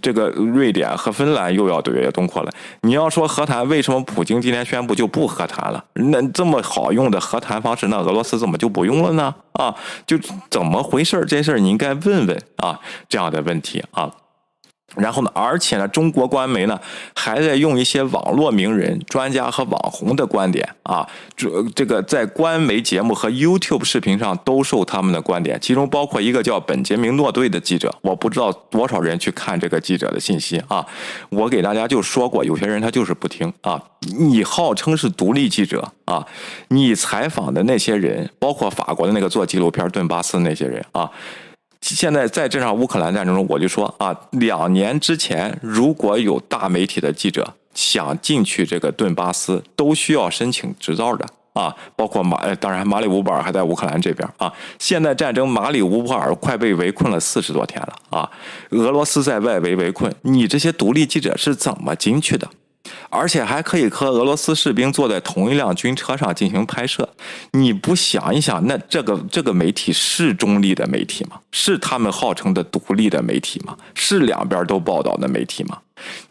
[0.00, 2.50] 这个瑞典和芬兰又要对越东扩了？
[2.80, 5.84] 你要说和谈，为什么普京今天宣布就不和谈了？
[5.94, 9.34] 那这么好用的和谈方式，那俄罗斯怎么就不用了呢？
[9.52, 9.74] 啊，
[10.06, 10.18] 就
[10.50, 11.24] 怎么回事儿？
[11.24, 14.10] 这事儿你应该问问啊，这样的问题啊。
[14.96, 15.30] 然后呢？
[15.34, 16.78] 而且呢，中国官媒呢
[17.14, 30.84] 还在用一些网络名人、专家和网红的观点啊，这这个在官媒节目和 YouTube 视频上都受他们的观点，其中包括一个叫本杰明诺队的记者，我不知道多少人去看这个记者的信息啊。
[31.30, 33.82] 我给大家就说过，有些人他就是不听啊。
[34.18, 36.26] 你号称是独立记者啊，
[36.68, 41.10] 你采访的那些人，包括法国的那个做纪录片顿巴斯那些人啊。
[41.82, 54.50] 现在在这场乌克兰战争中，我就说啊，两年之前，如果有大媒体的记者想进去这个顿巴斯，都需要申请执照的啊，包括马，当然马里乌波尔还在乌克兰这边啊。
[54.78, 58.30] 现在战争，马里乌波尔快被围困了四十多天了啊，
[58.70, 62.48] 俄罗斯在外围围困，你这些独立记者是怎么进去的？
[63.10, 67.08] 而且还可以和俄罗斯士兵坐在同一辆军车上进行拍摄，
[67.52, 71.38] 你不想一想，那这个这个媒体是中立的媒体吗？
[71.50, 73.76] 是他们号称的独立的媒体吗？
[73.94, 75.78] 是两边都报道的媒体吗？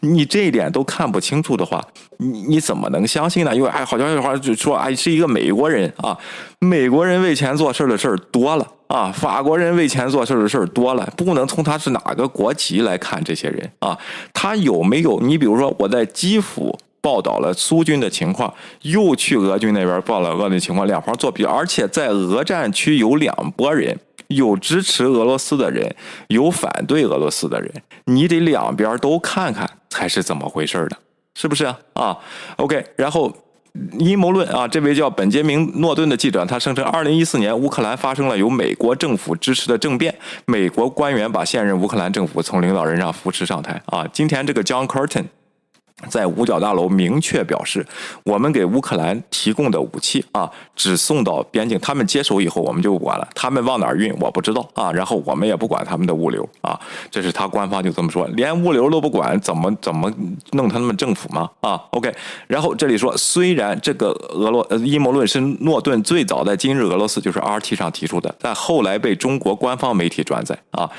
[0.00, 1.82] 你这一点都看不清楚的话，
[2.18, 3.54] 你你怎么能相信呢？
[3.54, 6.18] 因为哎，好像有话就说哎，是一个美国人啊，
[6.58, 8.66] 美国人为钱做事的事儿多了。
[8.92, 13.98] 啊，法国人为钱做事的事儿多了，不能从他是哪个国籍来看这些人啊。
[14.34, 15.18] 他有没有？
[15.20, 25.96] 你比如说，我在基辅报道了苏军的情况，又去俄军那边报了俄的情况，两方做比，而且在俄战区有两拨人，有支持俄罗斯的人，
[26.28, 27.72] 有反对俄罗斯的人，
[28.04, 30.98] 你得两边都看看才是怎么回事的，
[31.34, 31.64] 是不是？
[31.94, 32.18] 啊
[32.58, 33.34] ，OK，然后。
[33.98, 34.68] 阴谋论啊！
[34.68, 40.14] 这位叫本杰明·诺顿的记者，他声称，二零一四年乌克兰发生了由美国政府支持的政变，
[40.44, 43.80] 美国官员把现任乌克兰政府从领导人上扶持上台。
[43.86, 45.24] 啊，今天这个 John Curtin。
[46.08, 47.86] 在五角大楼明确表示，
[48.24, 56.78] 我们给乌克兰提供的武器啊，只送到边境，他们接手以后我们就不管了，他们往哪儿运我不知道啊，然后我们也不管他们的物流啊，
[57.10, 60.12] 这是他官方就这么说，连物流都不管，怎么怎么
[60.52, 62.12] 弄他们政府吗啊？OK，
[62.46, 70.90] 然后这里说，虽然这个俄罗阴谋论是诺顿最早在今日俄罗斯就是 RT 上提出的，但后来被中国官方媒体转载啊。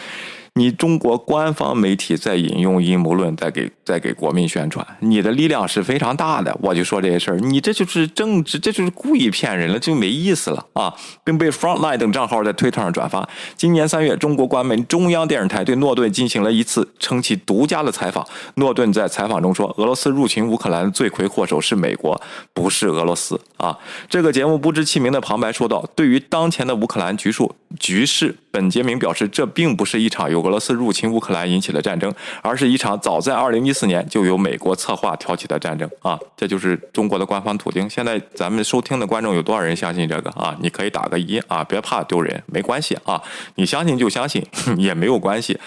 [0.56, 6.56] 你中国官方媒体在引用阴谋论，在给在给国民宣传，你的力量是非常大的。
[6.62, 10.94] 我就说这些事儿，你这就是政治，这就是故意骗人了，就没意思了啊！
[11.24, 13.28] 并被 Frontline 等账号在推特上转发。
[13.58, 18.24] 今年三月，中国官媒中央电视台对诺顿进行了一次称其独家的采访。
[18.56, 22.22] 诺顿在采访中说：“俄罗斯入侵乌克兰的罪魁祸首是美国，
[22.54, 23.76] 不是俄罗斯。”啊，
[24.08, 27.44] 这个节目不知其名的旁白说道：“对于当前的乌克兰局势
[27.80, 36.20] 局势，本杰明表示，这并不是一场由俄罗斯入侵乌克兰引起的战争，而是一场早在二零一四年就由美国策划挑起的战争啊！
[36.36, 37.90] 这就是中国的官方途径。
[37.90, 40.56] 现在咱们收听的观众有多少人相信这个啊？
[40.60, 43.22] 你可以打个一啊，别怕丢人，没关系啊，
[43.56, 44.46] 你相信就相信
[44.78, 45.58] 也没有关系。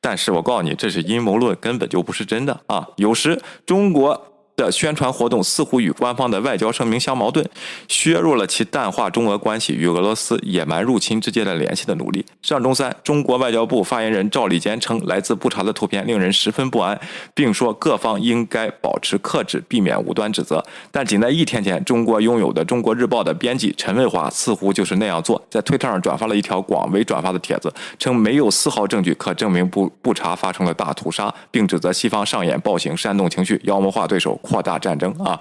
[0.00, 2.86] 但是我告诉你，这是阴谋论，根本就不是真的啊！
[2.96, 4.32] 有时中国。
[4.56, 7.46] 的宣传活动似乎与官方的外交声明相矛盾，
[7.88, 12.24] 削弱了其淡化中俄关系与俄罗斯野蛮入侵之间的联系的努力。
[12.40, 16.98] 上周三，中国外交部发言人赵立坚称，来自布查的图片令人十分不安，
[17.34, 20.64] 并说各方应该保持克制，避免无端指责。
[20.90, 34.40] 但仅在一天前，中国拥有的《中国日报》的编辑陈卫华似乎就是那样做，在推特上转发了一条广为转发的帖子，称没有丝毫证据可证明布布查发生了大屠杀，并指责西方上演暴行，煽动情绪，妖魔化对手。
[34.46, 35.40] 扩大战争啊！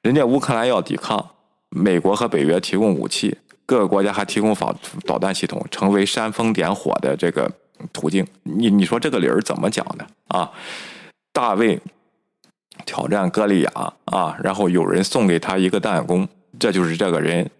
[0.00, 1.30] 人家乌克兰要抵抗，
[1.68, 4.74] 美国和北约提供武器，各个国家还提供导
[5.06, 7.50] 导弹系统，成为煽风点火的这个
[7.92, 8.26] 途径。
[8.42, 10.50] 你你说这个理儿怎么讲的啊？
[11.32, 11.78] 大卫
[12.86, 16.26] 挑战歌利亚啊，然后有人送给他一个弹弓，
[16.58, 17.50] 这就是这个人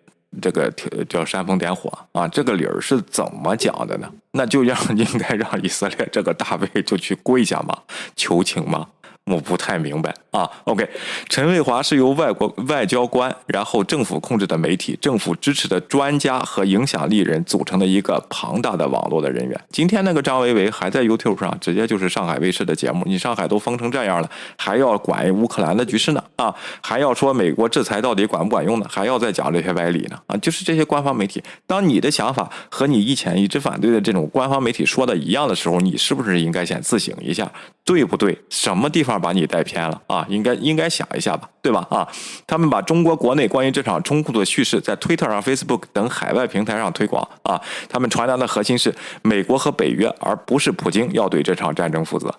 [0.41, 0.71] 这个
[1.09, 2.27] 叫煽风点火啊！
[2.29, 4.11] 这个理儿是怎么讲的呢？
[4.33, 7.79] 那就让应该让以色列这个大卫就去跪下吗？
[8.17, 8.89] 求情吗？
[9.27, 10.51] 我不太明白啊。
[10.65, 10.87] OK，
[11.29, 19.59] 陈卫华是由外国外交官，然后政府控制的媒体、政府支持的专家和影响力人组成的一个庞大的网络的人员。
[19.71, 23.03] 今天那个张维维还在 YouTube 上，直接就是上海卫视的节目。
[23.07, 26.23] 你上海都封成这样了，还要管乌克兰的局势呢？
[26.37, 28.87] 啊，还要说美国制裁到底管不管用呢？
[28.91, 30.19] 还要再讲这些歪理呢？
[30.27, 31.43] 啊，就是这些官方媒体。
[31.67, 37.51] 当你的想法和你以前一直反对的这种官方媒体说的一样的时候，你是不是应该先自省一下，
[37.85, 38.39] 对不对？
[38.51, 39.15] 什么地方？
[39.25, 40.24] 把你带偏了啊！
[40.29, 41.87] 应该应该想一下吧，对吧？
[41.91, 42.09] 啊，
[42.47, 52.35] 他们把中国国内关于这场冲突的叙事在推特上、Facebook 等海外平台上推广啊，他们传达的核心是美国和北约，而不是普京要对这场战争负责。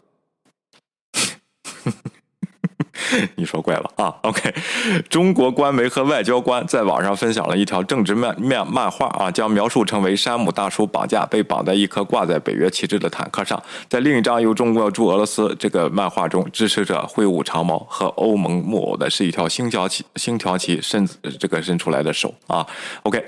[3.35, 4.53] 你说怪了啊？OK，
[5.09, 13.61] 中国官媒和外交官在网上分享了一条政治漫漫漫画啊，将描述成为山姆大叔绑架被绑在一颗挂在北约旗帜的坦克上。
[13.89, 21.07] 在另一张由中国驻俄罗斯这个漫画中，支持者挥舞长矛和欧盟木偶的是一条星条旗，星条旗伸
[21.39, 22.65] 这个伸出来的手啊。
[23.03, 23.25] OK。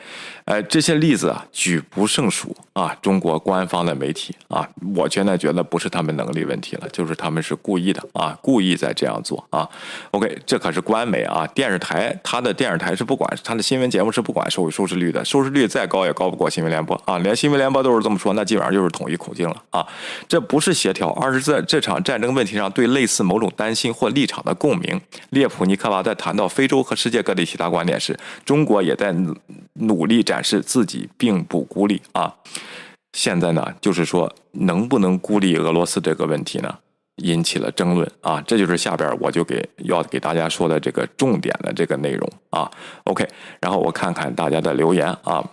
[0.48, 2.95] 哎，这些例子啊，举不胜数啊！
[3.02, 9.68] 中国官方的媒体啊，我现在觉得不是他们能力问题了，就是他们是故意的啊，故意在这样做啊。
[10.12, 19.86] OK，这可是官媒啊，电视台他的电视台是不管他的新闻节目是不管收收视率的，收视率再高也高不过新闻联播啊，连新闻联播都是这么说，那基本上就是统一口径了啊。
[20.30, 25.02] 这不是协调，而是在这场战争问题上对类似某种担心或立场的共鸣。
[25.32, 29.14] 列普尼科娃在谈到非洲和世界各地其他观点时，中国也在
[29.74, 30.37] 努力展。
[30.38, 32.32] 展示自己并不孤立啊！
[33.14, 36.78] 现在呢，就是说能不能孤立俄罗斯这个问题呢，
[37.16, 38.40] 引起了争论啊！
[38.46, 42.70] 这就是下边我就给要给大家说的这个重点的这个内容啊。
[43.06, 43.28] OK，
[43.60, 45.44] 然后我看看大家的留言啊。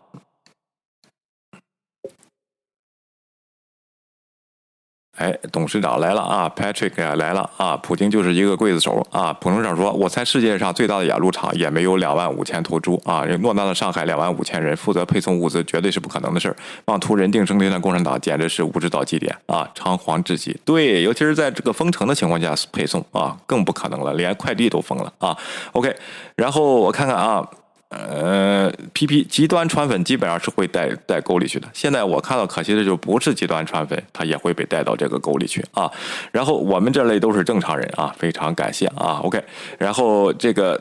[5.16, 9.32] 哎，董事长来了啊，Patrick 来了啊，普京就是一个刽子手啊。
[9.34, 16.56] 普董事长说：“我猜世界上最大的亚路厂也没有两万五千头猪啊，偌大的上海两万五千人负责配送物资，绝对是不可能的事儿。
[16.86, 20.58] 妄图人定胜天的共产党简直是无知到极点啊，猖狂至极。
[20.64, 25.36] 对，尤其是在这个封城的情况下配送啊，更不可能了，连快递都封了啊。
[25.72, 25.94] OK，
[26.34, 27.48] 然后我看看啊。”
[27.94, 31.68] 呃，PP 极端川粉基本上是会带带沟里去的。
[31.72, 35.90] 现在我看到可惜的就不是极端川粉，他也会被带到这个沟里去啊。
[36.32, 39.20] 然后我们这类都是正常人啊，非常感谢啊。
[39.22, 39.42] OK，
[39.78, 40.80] 然后这个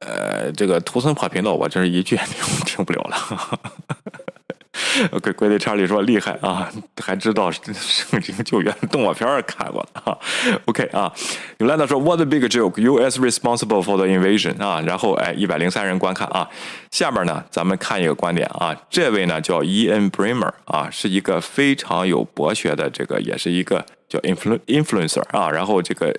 [0.00, 3.60] 呃，这个图森破频道，我真是一句也听 听不了了。
[5.12, 6.70] OK，归队查理说厉害啊，
[7.02, 10.16] 还知道圣经救援动画片看过了啊。
[10.66, 11.12] OK 啊，
[11.58, 12.80] 有兰达说 What a big joke!
[12.80, 13.18] U.S.
[13.18, 14.80] responsible for the invasion 啊。
[14.80, 16.48] 然后哎，一百零三人观看啊。
[16.90, 18.76] 下面呢，咱们看一个观点啊。
[18.88, 20.10] 这位呢叫 E.N.
[20.10, 25.50] Bremer 啊，是一个非常有博学的这个，也是一个叫 influ influencer 啊。
[25.50, 26.14] 然后这个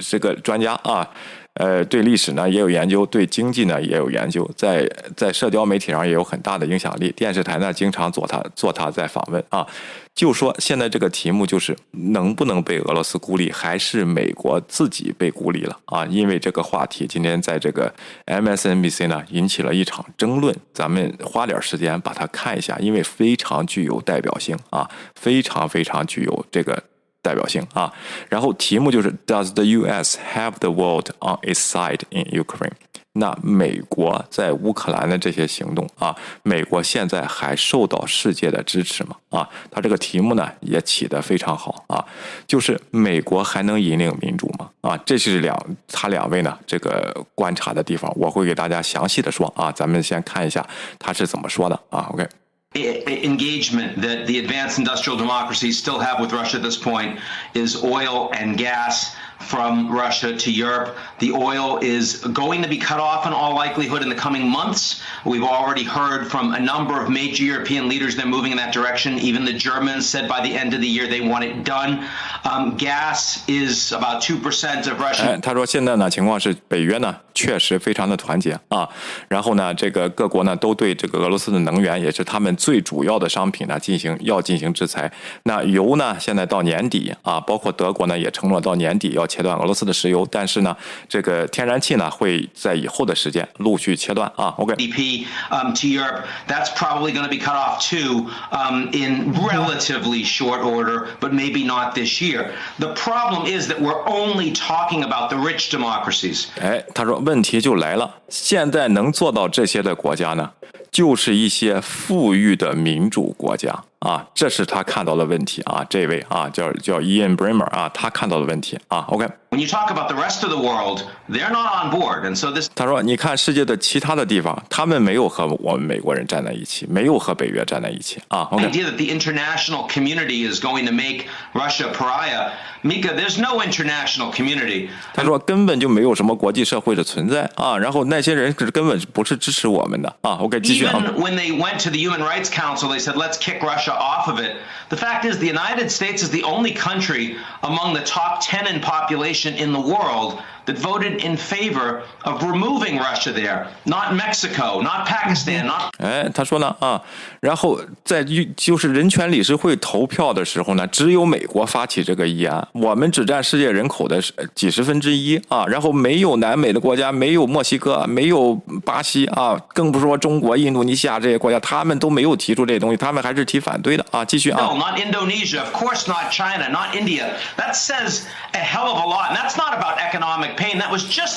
[0.00, 1.08] 是个专家啊。
[1.56, 7.10] 呃，对历史呢也有研究，对经济呢也有研究，在在社交媒体上也有很大的影响力。
[7.12, 9.66] 电视台呢经常做他做他在访问啊，
[10.14, 16.04] 就说现在这个题目就是能不能被俄罗斯孤立，还是美国自己被孤立了啊？
[16.06, 17.92] 因为这个话题今天在这个
[18.26, 26.82] MSNBC 呢引起了一场争论，咱们花点时间把它看一下，因为非常具有代表性啊，非常非常具有这个。
[27.26, 27.92] 代表性啊，
[28.28, 30.16] 然后题目就是 Does the U.S.
[30.32, 32.70] have the world on its side in Ukraine？
[33.18, 39.16] 那美国在乌克兰的这些行动啊，美国现在还受到世界的支持吗？
[39.30, 42.04] 啊，他这个题目呢也起得非常好啊，
[42.46, 44.68] 就是美国还能引领民主吗？
[44.82, 45.58] 啊，这是两
[45.88, 50.64] 他两位呢这个观察的地方，我会给大家详细的说啊，咱们先看一下
[50.98, 52.28] 他是怎么说的啊，OK。
[52.76, 57.18] Engagement that the advanced industrial democracies still have with Russia at this point
[57.54, 60.95] is oil and gas from Russia to Europe.
[61.19, 65.01] The oil is going to be cut off in all likelihood in the coming months.
[65.25, 69.17] We've already heard from a number of major European leaders they're moving in that direction.
[69.19, 72.07] Even the Germans said by the end of the year they want it done.
[72.43, 75.39] Um, gas is about two percent of Russia.
[75.41, 78.87] 他说现在呢情况是北约呢确实非常的团结啊，
[79.27, 85.11] 然后呢这个各国呢都对这个俄罗斯的能源也是他们最主要的商品呢进行要进行制裁。
[85.43, 90.76] 那油呢现在到年底啊，包括德国呢也承诺到年底要 切断俄罗斯的石油，但是呢，
[91.08, 94.54] 这个天然气呢会在以后的时间陆续切断啊。
[94.58, 94.74] OK。
[94.76, 100.62] DP um, to Europe, that's probably going to be cut off too um, in relatively short
[100.62, 102.50] order, but maybe not this year.
[102.78, 106.46] The problem is that we're only talking about the rich democracies.
[106.60, 110.52] 哎，他说问题就来了，现在能做到这些的国家呢，
[110.90, 113.84] 就是一些富裕的民主国家。
[113.99, 119.05] 啊，这是他看到的问题啊，这位啊叫叫 Ian Bremer 啊，他看到的问题啊。
[119.09, 122.69] OK。When you talk about the rest of the world, they're not on board, and so this.
[122.73, 128.47] 他说，你看世界的其他的地方，他们没有和我们美国人站在一起，没有和北约站在一起啊。
[128.51, 132.51] OK。Idea that the international community is going to make Russia pariah.
[132.83, 134.89] Mika, there's no international community.
[135.13, 140.37] 他说根本就没有什么国际社会的存在啊，然后那些人是根本不是支持我们的啊。
[140.41, 140.93] OK，继续啊。
[140.95, 144.38] Even when they went to the Human Rights Council, they said, "Let's kick Russia off of
[144.38, 144.56] it."
[144.88, 148.80] The fact is, the United States is the only country among the top 10 in
[148.80, 155.06] population in the world that voted in favor of removing Russia there, not Mexico, not
[155.06, 155.92] Pakistan, not.
[155.98, 157.00] 哎，他说呢啊，
[157.40, 158.24] 然后在
[158.56, 164.20] 就是人权理事会投票的时候呢，只有美国发起这个议案，我们只占世界人口的
[164.54, 168.54] 几十分之一啊，然后没有南美的国家，没有墨西哥，没有
[168.84, 174.24] 巴西啊，更不说中国、印度尼西亚这些国家，他们都没有提出这些东西，他们还是提反对的啊。
[174.24, 174.60] 继续啊。
[174.60, 177.36] No, not Indonesia, of course not China, not India.
[177.56, 180.55] That says a hell of a lot, and that's not about economic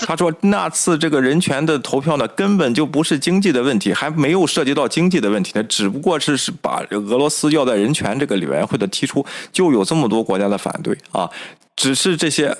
[0.05, 11.29] 他说那次这个人权的投票呢，根本就不是经济的问题，还没有涉及到经济的问题呢，只不过是是把俄罗斯要在人权这个委员会的提出，就有这么多国家的反对啊。
[11.75, 12.53] 只是这些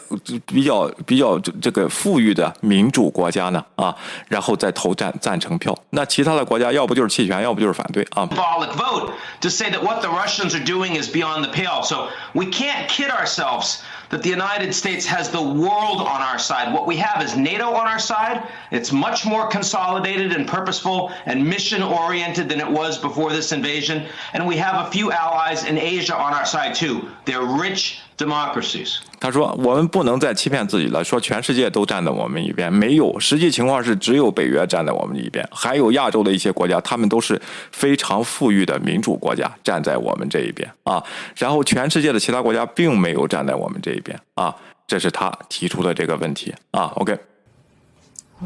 [0.46, 3.94] 比较比较这个富裕的民主国家呢啊，
[4.30, 5.78] 然后再投赞赞成票。
[5.90, 8.26] 那其他的国家要不就是弃权，要不就是反对啊。
[8.28, 11.84] Symbolic vote to say that what the Russians are doing is beyond the pale.
[11.84, 13.80] So we can't kid ourselves
[14.10, 16.74] that the United States has the world on our side.
[16.74, 18.48] What we have is NATO on our side.
[18.72, 24.08] It's much more consolidated and purposeful and mission oriented than it was before this invasion.
[24.34, 27.10] And we have a few allies in Asia on our side too.
[27.26, 28.98] They're rich democracies.
[29.20, 33.20] 他说：“我们不能再欺骗自己了，说全世界都站在我们一边，没有。
[33.20, 37.42] 实际情况是，只有北约站在我们一边，还有亚洲的一些国家，他们都是
[37.72, 41.04] 非常富裕的民主国家，站在我们这一边啊。
[41.36, 44.54] 然后，全世界的其他国家并没有站在我们这一边啊。
[44.86, 46.92] 这是他提出的这个问题啊。
[46.98, 47.18] OK。”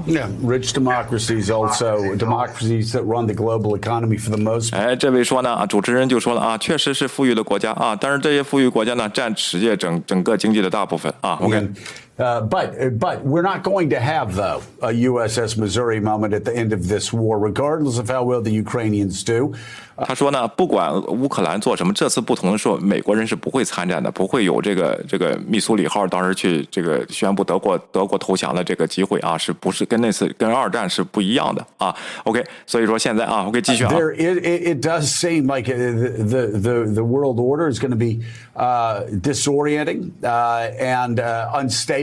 [0.07, 4.75] Yeah, rich democracies also democracies that run the global economy for the most.
[4.75, 11.37] 哎，这位说呢啊，主持人就说了啊，确实是富裕的国家啊，但是这些富裕国家呢，占世界整整个经济的大部分啊。
[11.41, 11.69] OK。
[12.18, 16.72] Uh, but but we're not going to have though a USS Missouri moment at the end
[16.72, 19.52] of this war, regardless of how well the Ukrainians do.
[20.00, 31.94] 他说呢，不管乌克兰做什么，这次不同的说，美国人是不会参战的，不会有这个这个密苏里号当时去这个宣布德国德国投降的这个机会啊，是不是跟那次跟二战是不一样的啊？
[32.24, 33.92] OK，所以说现在啊，OK 继续啊。
[33.92, 38.24] There it it does seem like the the the world order is going to be
[38.54, 41.20] uh, disorienting uh, and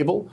[0.00, 0.24] unstable.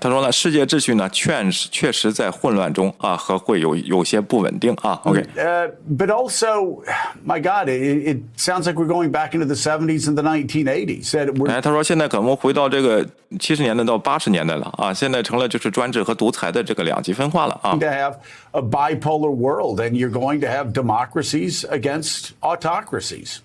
[0.00, 5.00] 他说呢，世界秩序呢，确实确实在混乱中啊，和会有有些不稳定啊。
[5.04, 6.82] OK，呃，but also,
[7.26, 11.50] my God, it it sounds like we're going back into the 70s and the 1980s.
[11.50, 13.06] 哎，他说现在可能回到这个
[13.38, 17.72] 七十年代到八十年代了啊，现在成了就是专制和独裁的这个两极分化了啊。
[17.72, 18.16] To have
[18.52, 23.38] a bipolar world, and you're going to have democracies against autocracies.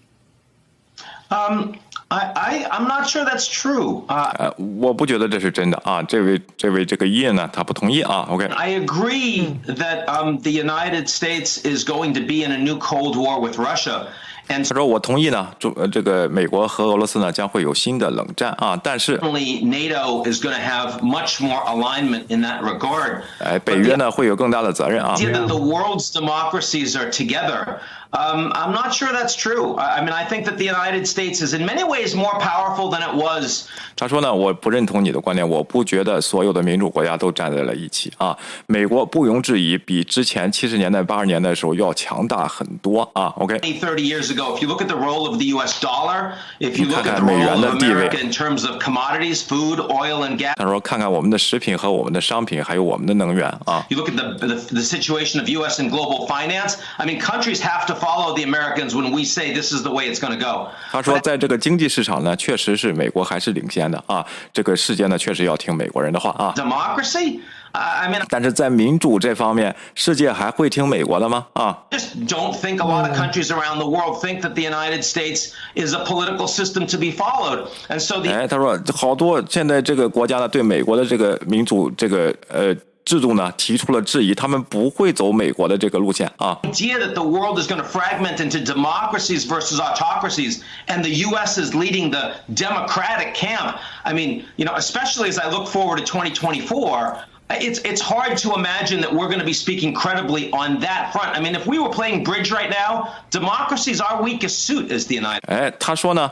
[1.29, 1.75] Um.
[2.09, 4.05] I, I I'm not sure that's true.
[4.07, 6.03] Uh, 呃，我不觉得这是真的啊。
[6.03, 8.27] 这位这位这个叶呢，他不同意啊。
[8.29, 8.45] OK。
[8.45, 13.15] I agree that um, the United States is going to be in a new Cold
[13.15, 14.07] War with Russia.
[14.47, 23.23] And 他说：“我同意呢，中呃这个美国和俄罗斯呢将会有新的冷战啊，但是 certainly NATO is going to have much more alignment in that regard.
[23.39, 25.15] 哎，北约呢会有更大的责任啊。
[25.17, 27.79] idea that the world's democracies are together.
[28.11, 29.75] Um, I'm not sure that's true.
[29.75, 32.89] I, I mean, I think that the United States is in many ways more powerful
[32.89, 38.37] than it was 他说呢，我不认同你的观点，我不觉得所有的民主国家都站在了一起啊。
[38.67, 43.33] 美国毋庸置疑比之前七十年代、八十年代的时候要强大很多啊。
[43.37, 44.55] OK， 20, 30 years ago.
[44.55, 45.81] If you look at the role of the U.S.
[45.81, 48.07] dollar, if you look at the 看看美元 role 的 of 地位。
[48.07, 50.53] America in terms of commodities, food, oil, and gas.
[50.55, 53.85] 他说看看我们的食品和我们的商品，还有我们的能源啊。
[53.89, 55.81] You look at the, the the situation of U.S.
[55.81, 56.77] and global finance.
[56.97, 60.10] I mean, countries have to follow the Americans when we say this is the way
[60.10, 60.68] it's going to go.
[60.90, 64.24] 他说，在这个经济市场呢，确实是美国还是领先的啊。
[64.52, 66.54] 这个世界呢，确实要听美国人的话啊。
[66.56, 67.40] Democracy.
[67.72, 71.46] I mean, 但是在民主这方面，世界还会听美国的吗？
[71.52, 75.94] 啊，just don't think a lot of countries around the world think that the United States is
[75.94, 77.68] a political system to be followed.
[77.88, 86.57] And so the 哎，他说好多现在这个国家呢，对美国的这个民主这个呃制度呢提出了质疑，他们不会走美国的这个路线啊。
[86.63, 91.57] idea that the world is going to fragment into democracies versus autocracies, and the U.S.
[91.57, 93.77] is leading the democratic camp.
[94.03, 97.25] I mean, you know, especially as I look forward to 2024.
[97.47, 101.37] It's it's hard to imagine that we're going to be speaking credibly on that front.
[101.37, 105.13] I mean, if we were playing bridge right now, democracy's our weakest suit as the
[105.13, 105.41] United.
[105.45, 106.31] 哎，他说呢，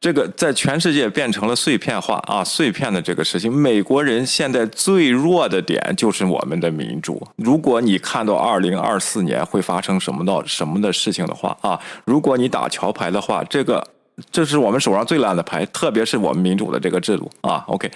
[0.00, 7.22] 这个在全世界变成了碎片化啊，碎片的这个事情，美国人现在最弱的点就是我们的民主。
[7.36, 13.86] 如果你看到二零二四年会发生什么到什么的事情的话啊，如果你打桥牌的话，这个
[14.32, 17.62] 这是我们手上最烂的牌，特别是我们民主的这个制度啊。
[17.68, 17.90] OK。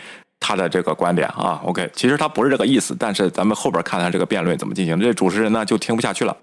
[0.47, 5.01] 他的这个观点啊，OK，其实他不是这个意思，但是咱们后边看看这个辩论怎么进行。
[5.01, 6.37] 这主持人呢就听不下去了。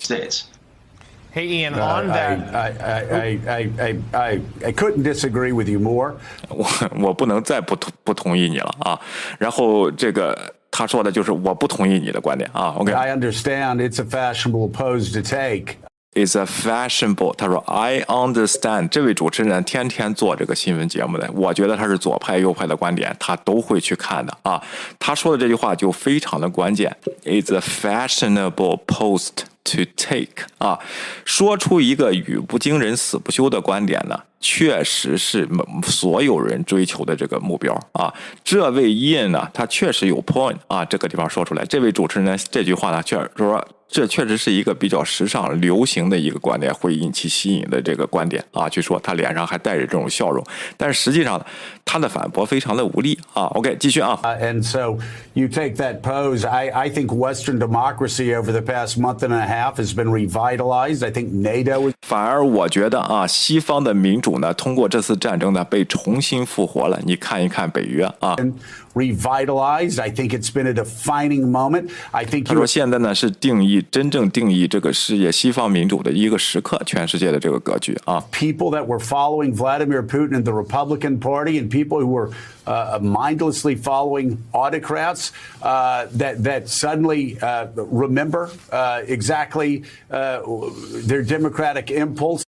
[1.33, 2.39] Hey, Ian, Uh, on that.
[2.55, 6.15] I, I, I, I, I, I, I couldn't disagree with you more.
[6.49, 6.67] 我
[6.99, 8.99] 我不能再不同不同意你了啊。
[9.39, 12.75] 然后这个他说的就是我不同意你的观点啊。
[12.79, 15.77] OK， I understand it's a fashionable pose to take.
[16.14, 17.34] Is a fashionable。
[17.36, 18.90] 他说 I understand。
[18.90, 24.62] 这位主持人天天做这个新闻节目的，我觉得他是左派右派的观点，他都会去看的啊。
[25.00, 30.80] 他说的这句话就非常的关键，is a fashionable post to take 啊，
[31.24, 34.20] 说出一个语不惊人死不休的观点呢。
[34.44, 35.48] 确实是
[35.84, 38.12] 所有人追求的这个目标啊！
[38.44, 41.64] 这位 Ian 呢，他确实有 point 啊，这个地方说出来。
[41.66, 48.70] 这位主持人，这句话呢，确实说这确实是一个比较时尚、流行的一个观点，会引起吸引的这个观点啊。
[48.70, 50.42] 据说他脸上还带着这种笑容，
[50.78, 51.46] 但是实际上呢，
[51.84, 53.44] 他的反驳非常的无力啊。
[53.48, 54.18] OK，继续啊。
[54.24, 54.98] Uh, and so
[55.34, 56.48] you take that pose.
[56.48, 61.06] I, I think Western democracy over the past month and a half has been revitalized.
[61.06, 66.98] I think NATO 反而我觉得啊，西方的民主呢，通过这次战争呢，被重新复活了。
[67.04, 68.38] 你看一看北约啊
[68.95, 69.99] revitalized.
[70.01, 71.91] I think it's been a defining moment.
[72.13, 78.25] I think 他说现在呢是定义真正定义这个世界西方民主的一个时刻，全世界的这个格局啊。
[78.33, 82.31] people that were following Vladimir Putin and the Republican Party and people who were
[82.67, 85.31] uh, mindlessly following autocrats
[85.63, 90.41] uh, that that suddenly uh, remember uh, exactly uh,
[91.07, 92.45] their democratic impulses.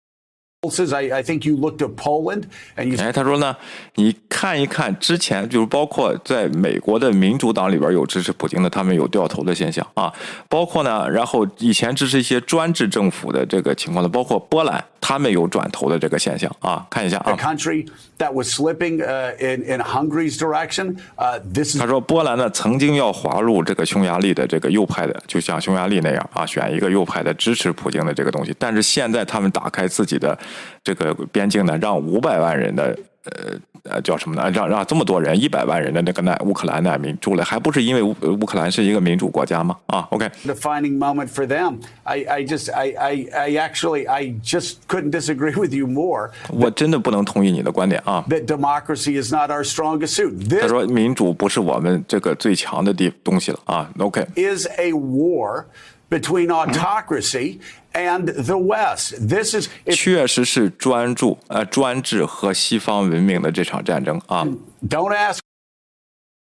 [2.76, 3.56] 哎，他说呢，
[3.96, 10.12] 你看一看之前，就是包括在美国的民主党里边有支持普京的，他们有掉头的现象啊。
[10.48, 16.86] 包括呢，然后以前支持一些专制政府的这个情况的，包括波兰，他们有转头的这个现象啊。
[16.88, 17.84] 看一下啊，country
[18.18, 20.96] that was slipping uh, in in Hungary's direction.
[21.16, 28.54] Uh, this is 他说波兰呢曾经要滑入这个匈牙利的这个右派的，就像匈牙利那样啊，选一个右派的支持普京的这个东西。
[28.60, 30.38] 但是现在他们打开自己的
[30.83, 33.31] 这个边境呢，让五百万人的呃
[33.83, 34.49] 呃叫什么呢？
[34.51, 39.75] 让让这么多人一百万人的那个难乌克兰难民出来，还不是因为乌乌克兰是一个民主国家吗？
[39.87, 40.29] 啊，OK。
[40.45, 41.79] defining moment for them.
[42.03, 48.23] I, I just, I, I, I actually, I just couldn't disagree with you more 我真的不能同意你的观点啊！
[48.29, 50.49] that democracy is not our strongest suit.
[50.49, 53.89] 他 This 说民主不是我们这个最强的地东西了啊。
[53.99, 55.65] OK， is a war
[56.11, 57.59] between autocracy
[57.93, 59.15] and the West.
[59.27, 64.45] This is, it's, 确实是专注呃专制和西方文明的这场战争啊！
[64.87, 65.39] don't ask,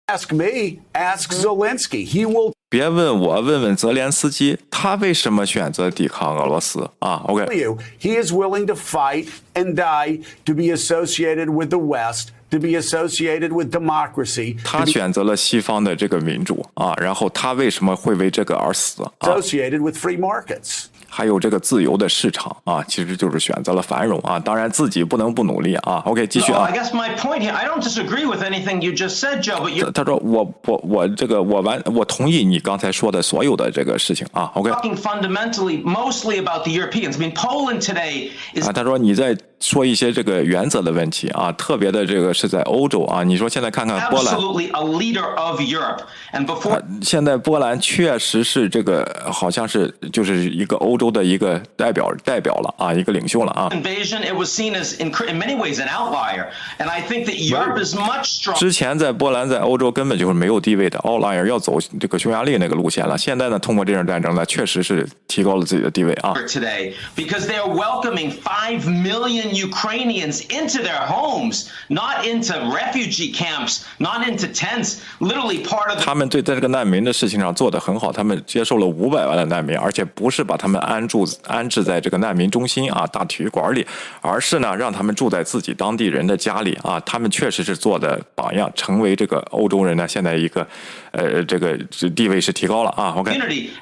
[0.08, 2.06] ask me, ask Zelensky.
[2.06, 7.24] He will 别问我，问问泽连斯基，他为什么选择抵抗俄罗斯啊？
[7.28, 12.32] OK， tell you he is willing to fight and die to be associated with the West,
[12.53, 20.85] To be associated with democracy, 他选择了西方的这个民主啊，然后他为什么会为这个而死啊？associated with free markets.
[21.15, 24.39] 还有这个自由的市场啊，其实就是选择了繁荣啊。
[24.39, 26.03] 当然自己不能不努力啊。
[26.07, 26.73] OK，继续啊 I。
[26.73, 34.51] guess my point here, I don't disagree with anything you just said, Joe, but you're 他说我我我这个我完我同意你刚才说的所有的这个事情啊。
[34.55, 37.17] OK，talking fundamentally, mostly about the Europeans.
[37.17, 43.23] I mean, Poland today is 啊，他说你在说一些这个原则的问题啊，特别的这个是在欧洲啊。
[43.23, 46.01] 你说现在看看波兰，absolutely a leader of Europe.
[46.33, 53.71] And before 现在波兰确实是这个好像是就是一个欧洲的一个代表代表了啊，一个领袖了啊。
[53.71, 56.49] invasion, it was seen as, in, in many ways, an outlier.
[56.79, 58.59] And I think that Europe is much stronger.
[58.59, 63.17] 之前在波兰在欧洲根本就是没有地位的，奥拉尔要走这个匈牙利那个路线了。
[63.17, 66.35] 现在呢，通过这场战争呢，确实是提高了自己的地位啊。
[66.49, 74.27] today because they are welcoming five million Ukrainians into their homes, not into refugee camps, not
[74.27, 83.87] into tents, literally part of 他们对在这个难民的事情上做得很好，他们接受了五百万的难民，而且不是把他们安住安置在这个难民中心啊大体育馆里，
[84.21, 86.99] 而是呢让他们住在自己当地人的家里啊。
[87.01, 90.67] 他们确实是做的榜样，成为这个欧洲人呢现在一个
[91.13, 91.77] 呃这个
[92.17, 93.15] 地位是提高了啊。
[93.17, 93.33] OK。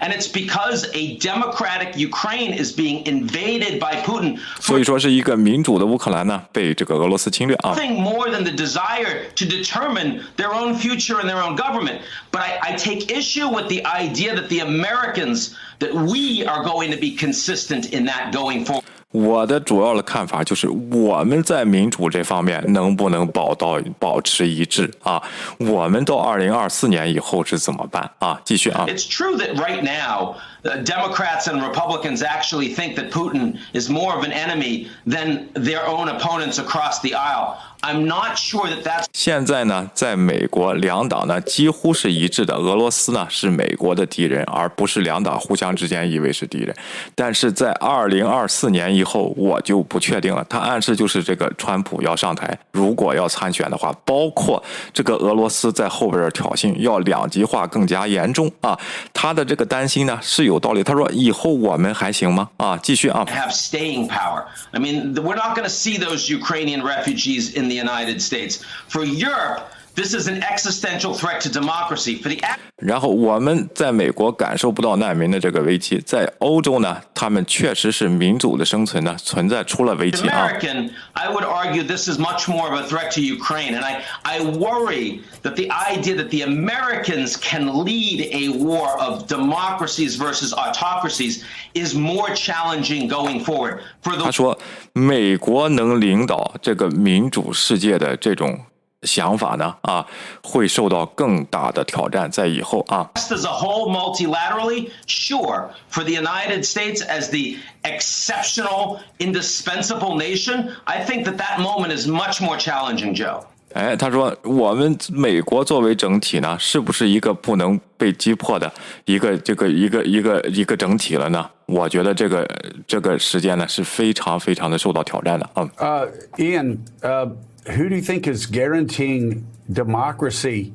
[0.00, 7.75] And it's because a democratic Ukraine is being invaded by Putin 所以说是一个民主的乌克兰呢被这个俄罗斯侵略啊。
[7.75, 12.01] nothing more than the desire to determine their own future and their own government.
[12.31, 16.91] But I, I take issue with the idea that the Americans, that we are going
[16.91, 18.85] to be consistent in that going forward.
[19.12, 25.20] 我的主要的看法就是，我们在民主这方面能不能保到保持一致啊？
[25.58, 28.40] 我们到二零二四年以后是怎么办啊？
[28.44, 30.36] 继续啊！It's true that right now,
[30.84, 36.08] Democrats and Republicans actually think that Putin is more of an enemy than their own
[36.08, 37.56] opponents across the aisle.
[37.82, 46.74] I'm not sure that that's 现在呢，在美国两党呢几乎是一致的，俄罗斯呢是美国的敌人，而不是两党互相之间以为是敌人。
[47.14, 50.44] 但是在二零二四年以后，我就不确定了。
[50.48, 54.62] 他暗示就是这个川普要上台，如果要参选的话，包括
[54.92, 58.78] 这个俄罗斯在后边挑衅，要两极化更加严重啊。
[59.14, 60.82] 他的这个担心呢是有道理。
[60.82, 62.50] 他说以后我们还行吗？
[62.58, 63.24] 啊，继续啊。
[63.30, 64.44] have staying power.
[64.72, 68.62] I mean, we're not going to see those Ukrainian refugees in the United States.
[68.88, 72.21] For Europe, this is an existential threat to democracy.
[72.21, 72.41] For the
[72.77, 80.49] 然后我们在美国感受不到难民的这个危机，在欧洲呢，他们确实是民主的生存呢存在出了危机啊。
[80.49, 83.75] American, I would argue this is much more of a threat to Ukraine.
[83.75, 89.25] And I, I worry that the idea that the Americans can lead a war of
[89.27, 91.43] democracies versus autocracies
[91.73, 93.79] is more challenging going forward.
[94.03, 94.59] For 他 the 说，
[94.91, 98.59] 美国能领导这个民主世界的这种
[99.02, 100.06] 想法呢，啊，
[100.42, 103.10] 会受到更大的挑战，在以后啊。
[103.14, 105.68] As a whole, multilaterally, sure.
[105.90, 112.06] For the United States as the exceptional, indispensable nation, I think that that moment is
[112.06, 113.44] much more challenging, Joe.
[113.72, 118.70] 哎，他说我们美国作为整体呢，是不是一个不能被击破的
[119.04, 121.48] 一个这个一个一个一个整体了呢？
[121.66, 122.44] 我觉得这个
[122.84, 125.62] 这个时间呢是非常非常的受到挑战的啊。
[125.78, 127.30] Uh, Ian, uh,
[127.65, 130.71] who do you think is guaranteeing democracy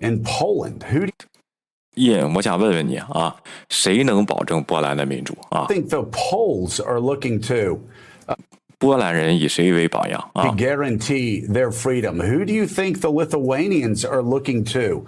[0.00, 0.84] in Poland?
[0.92, 1.12] Who do
[1.96, 3.36] 叶，我想问问你啊，
[3.68, 7.80] 谁能保证波兰的民主啊 you？think the Poles are looking to
[8.78, 10.54] 波兰人以谁为榜样 to 啊？
[10.56, 12.16] guarantee their freedom?
[12.22, 15.04] Who do you think the Lithuanians are looking to?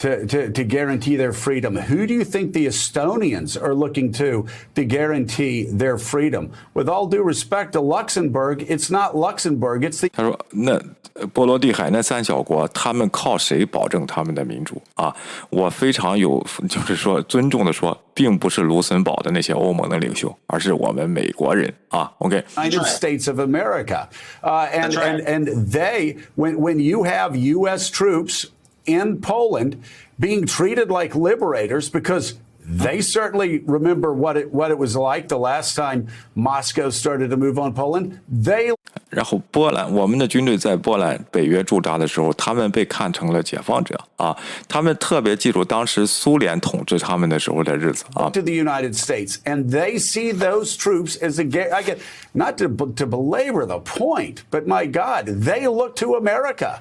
[0.00, 1.74] To, to, to guarantee their freedom.
[1.74, 4.44] Who do you think the Estonians are looking to
[4.74, 6.50] to guarantee their freedom?
[6.74, 10.78] With all due respect to Luxembourg, it's not Luxembourg, it's the 他说：“那
[11.14, 15.16] 呃波罗的海那三小国，他们靠谁保证他们的民主啊？
[15.48, 22.12] 我非常有，就是说尊重的说，并不是卢森堡的那些欧盟的领袖，而是我们美国人啊。
[22.18, 24.06] OK， United States of America.
[24.42, 25.20] Uh, and, That's right.
[25.22, 27.88] and, and they, when, when you have U.S.
[27.88, 28.44] troops
[28.84, 29.76] in Poland
[30.18, 32.34] being treated like liberators, because
[32.68, 37.36] they certainly remember what it, what it was like the last time Moscow started to
[37.36, 38.18] move on Poland.
[38.28, 38.74] They
[39.08, 44.36] 然后波兰，我们的军队在波兰北约驻扎的时候，他们被看成了解放者啊，
[44.66, 48.28] 他们特别记住当时苏联统治他们的时候的日子啊。
[48.30, 51.44] to the United States, and they see those troops as a.
[51.44, 51.98] ga- I get
[52.32, 56.80] not to to belabor the point, but my God, they look to America.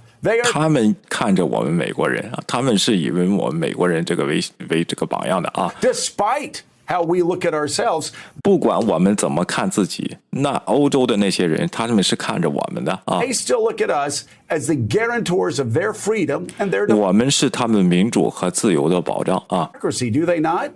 [0.53, 5.73] 他们看着我们美国人啊，他们是以为我们美国人这个为为这个榜样的啊。
[5.81, 8.11] despite how we look at ourselves.
[8.43, 19.71] 不管我们怎么看自己，那欧洲的那些人，他们是看着我们的啊，They still look at us as the guarantors of their freedom and their 我们是他们民主和自由的保障啊。
[19.75, 20.73] democracy, do they not?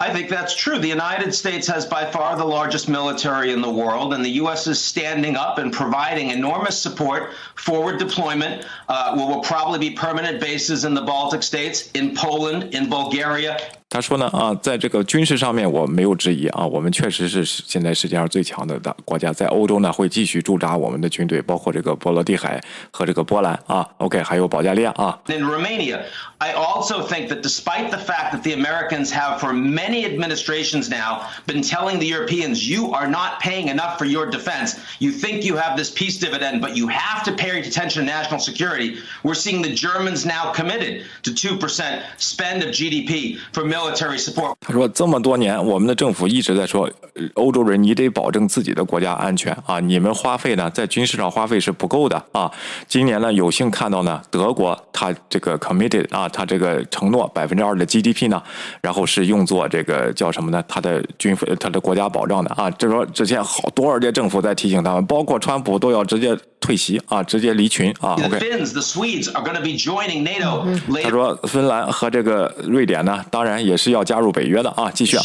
[0.00, 0.78] I think that's true.
[0.78, 4.66] The United States has by far the largest military in the world, and the U.S.
[4.66, 8.66] is standing up and providing enormous support, forward deployment.
[8.88, 13.56] Uh, will, will probably be permanent bases in the Baltic states, in Poland, in Bulgaria,
[13.93, 22.61] 他说呢啊，在这个军事上面我没有质疑啊，我们确实是现在世界上最强的大国家，在欧洲呢会继续驻扎我们的军队，包括这个波罗的海
[22.91, 25.19] 和这个波兰啊，OK，还有保加利亚啊。
[25.27, 26.01] in Romania.
[26.37, 31.23] I also think that despite the fact that the Americans have, for many administrations now,
[31.47, 34.77] been telling the Europeans, you are not paying enough for your defense.
[34.99, 38.39] You think you have this peace dividend, but you have to pay attention to national
[38.39, 38.99] security.
[39.23, 44.54] We're seeing the Germans now committed to 2% spend of GDP for military Support.
[44.60, 52.50] 他说这么多年，我们的政府一直在说，呃欧洲人你得保证自己的国家安全啊，你们花费呢在军事上花费是不够的啊。
[52.88, 58.42] 今年呢有幸看到呢，德国他这个 committed 啊，他这个承诺百分之二的 GDP 呢，
[58.80, 60.62] 然后是用作这个叫什么呢？
[60.68, 62.70] 他的军费，他的国家保障的啊。
[62.72, 68.14] 这说之前好多少届政府在提醒他们，包括川普都要直接退席啊，直接离群啊。
[68.14, 68.38] OK。
[68.38, 70.66] Finns, the Swedes are going to be joining NATO
[71.02, 74.90] 他说，芬兰和这个瑞典呢，当然也是要加入北约的啊。
[74.92, 75.24] 继续啊.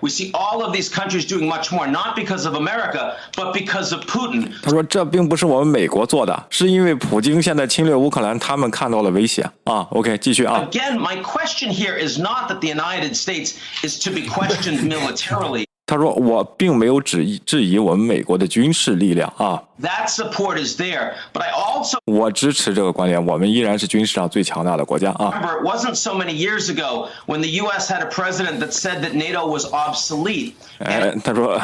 [0.00, 3.94] We see all of these countries doing much more, not because of America, but because
[3.94, 4.50] of Putin.
[4.62, 9.86] 他说这并不是我们美国做的，是因为普京现在侵略乌克兰，他们看到了威胁啊。
[9.90, 10.66] OK，继续啊。
[10.70, 15.64] Again, my question here is not that the United States is to be questioned militarily.
[15.90, 25.32] 他说我并没有质疑质疑我们美国的军事力量啊，That support is there, but I also 我支持这个观点，我们依然是军事上最强大的国家啊。
[25.32, 27.92] remember it wasn't so many years ago when the U.S.
[27.92, 30.52] had a president that said that NATO was obsolete.
[30.78, 31.60] 哎，他说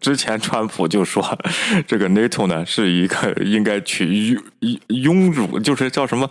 [0.00, 1.22] 之前川普就说
[1.86, 6.28] 这个 NATO 呢是一个应该去庸庸辱，就是叫什么？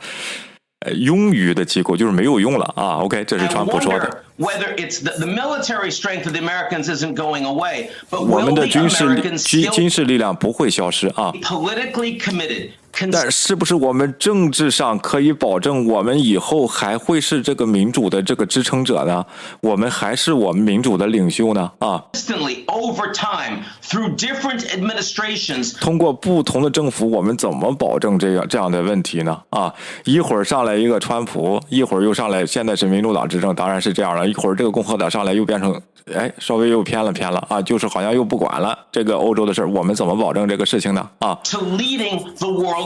[0.86, 4.24] 呃庸余的机构就是没有用了啊！OK，这是川普说的。
[4.38, 12.70] whether it's the, the military strength of the Americans isn't going away, but 我们的军事力军事力量不会消失啊 politically committed?
[13.12, 19.26] 但是不是我们政治上可以保证我们以后还会是这个民主的这个支撑者呢？
[19.62, 21.72] 我们还是我们民主的领袖呢？
[21.80, 29.42] 啊，consistently over time through different administrations 通过不同的政府，我们怎么保证这样这样的问题呢？
[29.50, 29.74] 啊，
[30.06, 34.28] 一会儿上来一个川普，一会儿又上来，现在是民主党执政，当然是这样了。
[34.28, 35.80] 一会儿这个共和党上来又变成，
[36.14, 41.10] 哎，稍微又偏了偏了啊，就是好像又不管了这个欧洲的事儿，我们怎么保证这个事情呢？
[41.20, 42.85] 啊，to leading the democracies.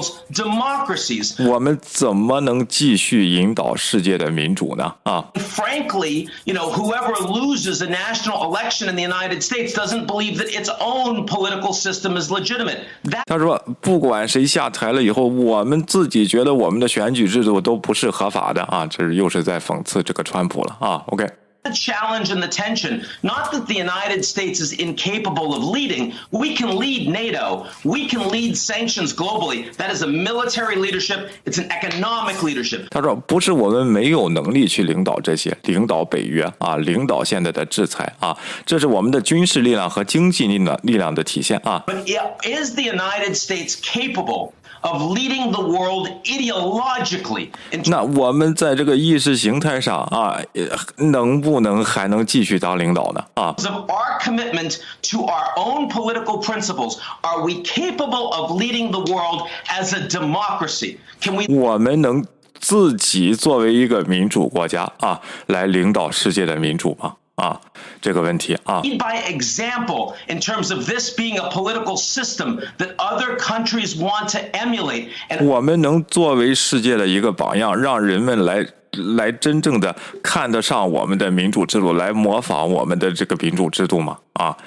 [1.48, 4.96] 我们怎么能继续引导世界的民主呢？
[5.04, 10.70] 啊，Frankly, you know, whoever loses a national election in the United States doesn't believe that its
[10.80, 12.80] own political system is legitimate.
[13.06, 21.04] That 他说，不管谁下台了以后，我们自己觉得我们的选举制度都不是合法的啊，这是又是在讽刺这个川普了啊。
[21.08, 21.28] OK，
[21.65, 23.07] the challenge and the tension.
[23.23, 26.12] Not that the United States is incapable of leading.
[26.31, 27.66] We can lead NATO.
[27.85, 29.74] We can lead sanctions globally.
[29.78, 31.31] That is a military leadership.
[31.47, 32.89] It's an economic leadership.
[32.91, 38.36] 他说：“不是我们没有能力去领导这些，领导北约啊，领导现在的制裁啊，
[38.66, 41.82] 这是我们的军事力量和经济力量力量的体现啊。
[41.86, 42.05] But
[42.43, 47.49] is the United States capable Of leading the world ideologically
[47.85, 53.23] 那我们在这个意识形态上啊，呃能不能还能继续当领导呢？
[53.34, 56.97] 啊 of our commitment to our own political principles?
[57.22, 60.97] Are we capable of leading the world as a democracy?
[61.22, 62.26] Can we 我们能
[62.60, 67.14] 自己作为一个民主国家啊，来领导世界的民主吗？
[67.40, 67.60] 啊，
[68.02, 74.40] 这个问题啊 by example in terms of this being a political system that other countries want to
[74.52, 75.07] emulate?
[75.30, 78.68] And 我们能作为世界的一个榜样，让人们来
[79.16, 84.18] 来真正的看得上我们的民主制度，来模仿我们的这个民主制度吗？
[84.34, 84.57] 啊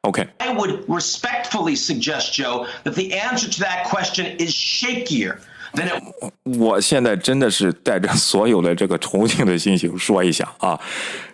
[0.00, 5.36] ，OK，I would respectfully suggest, Joe, that the answer to that question is shakier
[5.74, 6.02] than it
[6.58, 10.78] 我现在真的是带着所有的这个崇敬的心情说一下啊，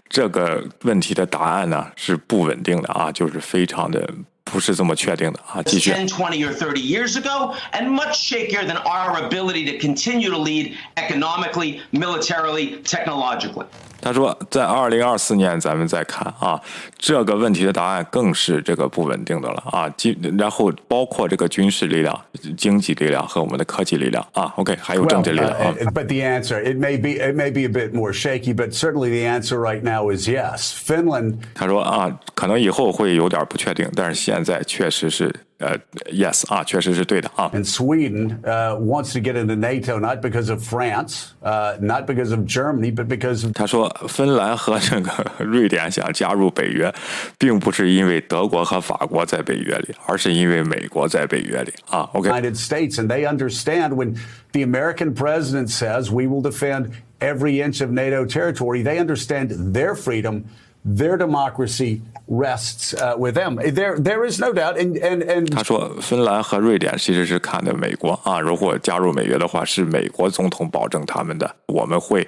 [0.09, 4.09] 这个问题的答案呢是不稳定的啊，就是非常的
[4.45, 5.63] 不是这么确定的啊。
[5.63, 5.93] 继续。
[5.93, 10.75] Ten, twenty, or thirty years ago, and much shakier than our ability to continue to lead
[10.97, 13.67] economically, militarily, technologically.
[14.01, 16.61] 他说，在二零二四年咱们再看啊，
[16.97, 19.89] 这个问题的答案更是这个不稳定的了啊。
[19.91, 22.19] 基然后包括这个军事力量、
[22.57, 24.53] 经济力量和我们的科技力量啊。
[24.57, 25.75] OK，还有政治力量啊。
[25.79, 29.11] uh, but the answer it may be it may be a bit more shaky, but certainly
[29.11, 30.73] the answer right now is yes.
[30.73, 35.78] Finland 他说啊，可能以后会有点不确定，但是现在确实是 呃，
[36.12, 37.50] yes 啊，确实是对的啊。
[37.54, 42.34] and Sweden uh, wants to get into NATO not because of France, uh, not because
[42.34, 46.94] of Germany, but because of 他说，芬兰和这个瑞典想加入北约，
[47.38, 52.10] 并不是因为德国和法国在北约里，而是因为美国在北约里啊。
[52.14, 54.18] OK， United States, and they understand when
[54.52, 56.92] the American president says we will defend
[57.22, 60.44] every inch of NATO territory, they understand their freedom,
[60.84, 63.56] their democracy rests uh, with them.
[63.56, 72.28] There, there is no doubt, and and and 他说，芬兰和瑞典其实是看的美国啊，如果加入美约的话，是美国总统保证他们的，我们会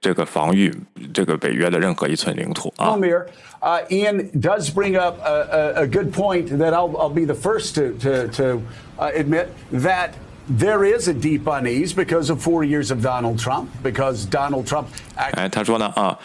[0.00, 0.74] 这个防御
[1.14, 2.96] 这个北约的任何一寸领土啊。
[2.96, 3.26] Amir,
[3.60, 7.34] uh, Ian does bring up a, a, a good point that I'll, I'll be the
[7.34, 8.60] first to, to, to
[8.98, 10.10] uh, admit that
[10.48, 14.86] there is a deep unease because of four years of Donald Trump, because Donald Trump
[15.16, 16.16] actually 哎，他说呢啊，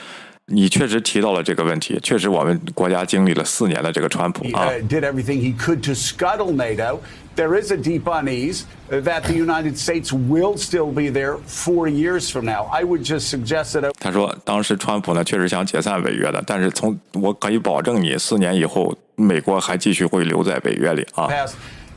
[0.48, 4.66] 你确实提到了这个问题，确实我们国家经历了四年的这个川普啊。
[4.66, 7.00] uh, did everything he could to scuttle NATO.
[7.34, 12.30] There is a deep unease that the United States will still be there four years
[12.30, 12.68] from now.
[12.70, 21.26] I would just suggest that 他说，当时川普呢确实想解散北约的，但是从我可以保证你，四年以后，美国还继续会留在北约里啊。
[21.26, 21.54] past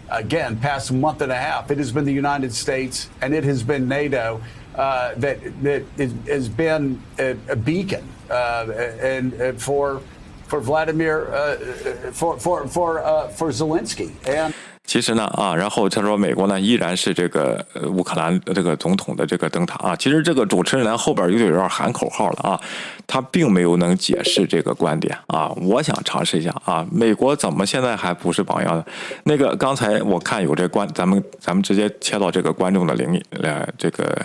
[0.09, 3.63] again past month and a half it has been the united states and it has
[3.63, 4.41] been nato
[4.75, 5.83] uh, that that
[6.27, 8.65] has been a, a beacon uh,
[9.01, 9.99] and uh, for
[10.47, 14.53] for Vladimir, uh, for for for uh, for Zelensky, and
[14.85, 19.95] 其实呢啊，然后他说美国呢依然是这个乌克兰这个总统的这个灯塔啊。
[19.95, 22.59] 其实这个主持人呢后边有点有点喊口号了啊，
[23.05, 25.49] 他并没有能解释这个观点啊。
[25.61, 28.83] 我想尝试一下啊，美国怎么现在还不是榜样呢？
[29.25, 34.19] 那个刚才我看有这观，咱们咱们直接切到这个观众的灵呃这个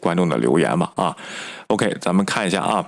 [0.00, 1.16] 观众的留言吧啊。
[1.66, 2.86] OK，咱们看一下啊，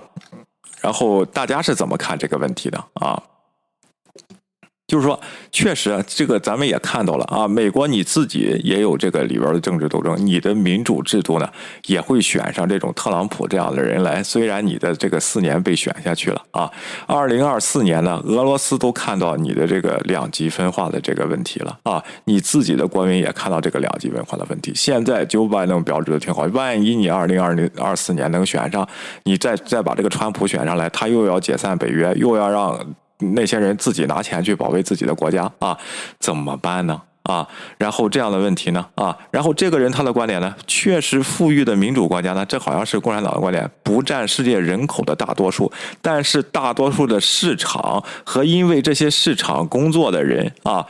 [0.87, 3.21] 然后大家是怎么看这个问题的啊？
[4.87, 5.19] 就是说，
[5.51, 11.51] 确实啊，这个咱们也看到了啊，美国你自己也有这个里边的政治斗争，你的民主制度呢
[11.87, 14.23] 也会选上这种特朗普这样的人来。
[14.23, 16.71] 虽然你的这个四年被选下去了啊，
[17.09, 24.73] 二零二四年呢，俄罗斯都看到你的这个两极分化的这个问题了啊，你自己的国民也看到这个两极分化的问题。
[24.77, 28.89] 现在 Joe Biden 标志的挺好，万一你二零二零二四年能选上，
[29.25, 32.95] 你再再把这个川普选上来，他又要解散北约，又要让。
[33.19, 35.77] 那些人自己拿钱去保卫自己的国家啊，
[36.19, 37.01] 怎么办呢？
[37.23, 38.87] 啊，然后这样的问题呢？
[38.95, 50.87] 啊，然后这个人他的观点呢，确实富裕的民主国家呢，这好像是共产党的观点，不占世界人口的大多数，但是大多数的市场和因为这些市场工作的人啊。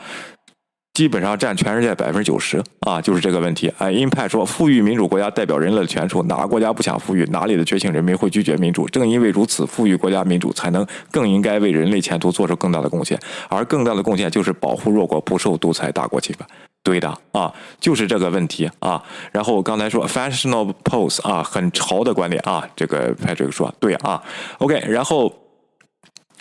[0.97, 3.71] 基本上占全世界百分之九十啊，就是这个问题。
[3.77, 7.23] 哎，鹰派说，富裕民主国家代表人类的权术，哪个国家不想富裕？
[7.25, 8.87] 哪里的觉醒人民会拒绝民主？
[8.87, 13.15] 正因为如此，富裕国家民主才能更应该为人类前途做出更大的贡献，
[13.47, 16.47] 而更大的贡献就是保护弱国不受独裁大国侵犯。
[16.81, 18.99] 对的啊，就是这个问题啊。
[19.31, 24.19] 然后我刚才说 fashionable pose 啊，很潮的观点啊，这个派主说对啊。
[24.57, 25.31] OK，然后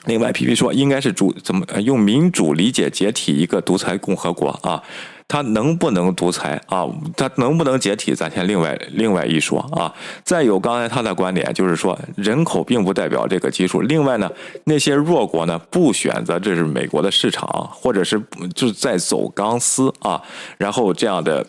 [0.06, 4.82] 另外，皮皮说应该是主怎么用民主理解解体一个独裁共和国啊？
[5.28, 6.86] 他能不能独裁啊？
[7.16, 8.14] 他能不能解体？
[8.14, 9.92] 咱先另外另外一说啊。
[10.22, 13.80] 再有刚才他的观点就是说，人口并不代表这个基数。
[13.80, 14.30] 另外呢，
[14.64, 18.22] 那些弱国呢不选择这是美国的市场，或者是
[18.54, 20.22] 就是在走钢丝啊，
[20.56, 21.44] 然后这样的。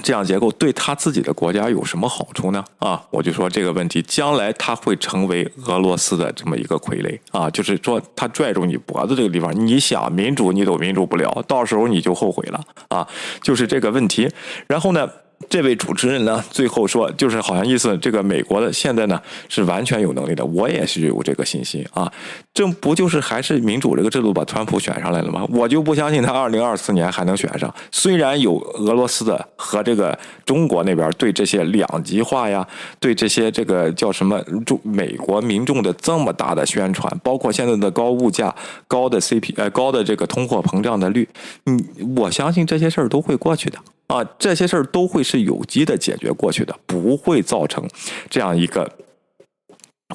[0.00, 2.64] 这样结构对他自己的国家有什么好处呢？
[2.78, 13.06] 啊，我就说这个问题，将来他会成为俄罗斯的这么一个傀儡啊，就是说他拽住你脖子这个地方，你想民主你都民主不了，到时候你就后悔了啊，
[13.42, 14.30] 就是这个问题。
[14.66, 15.08] 然后呢？
[15.48, 22.12] 这位主持人呢，最后说，就是好像意思，这个美国的现在呢是完全有能力的，我也是有这个信心啊。
[22.52, 25.46] 这不就是还是民主这个制度把川普选上来了吗？
[25.50, 27.72] 我就不相信他二零二四年还能选上。
[27.90, 32.66] 虽然有俄罗斯的和这个中国那边对这些两极化呀，
[33.00, 38.54] 对这些这个叫什么中美国民众的这么大的宣传，包括现在的高物价、
[38.86, 41.28] 高的 CP 呃高的这个通货膨胀的率，
[41.66, 41.82] 嗯，
[42.16, 43.78] 我相信这些事儿都会过去的。
[44.08, 47.86] 啊，这些事儿都会是有机的解决过去的，不会造成
[48.30, 48.90] 这样一个，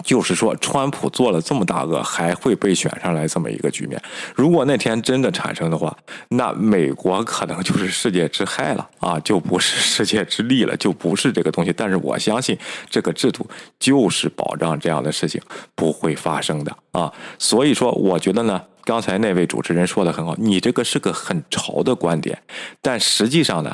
[0.03, 4.01] 就是说，川普做了这么大恶，还会被选上来这么一个局面。
[4.35, 5.95] 如果那天真的产生的话，
[6.29, 11.71] 那美国可能就是世界之害了啊，就不是世界之利了，就不是这个东西。
[11.71, 12.57] 但是我相信
[12.89, 13.47] 这个制度
[13.77, 15.39] 就是保障这样的事情
[15.75, 17.13] 不会发生的啊。
[17.37, 18.59] 所以说，我觉得呢。
[18.85, 22.37] 刚才那位主持人说的很好，你这个是个很潮的观点，
[22.81, 23.73] 但实际上呢，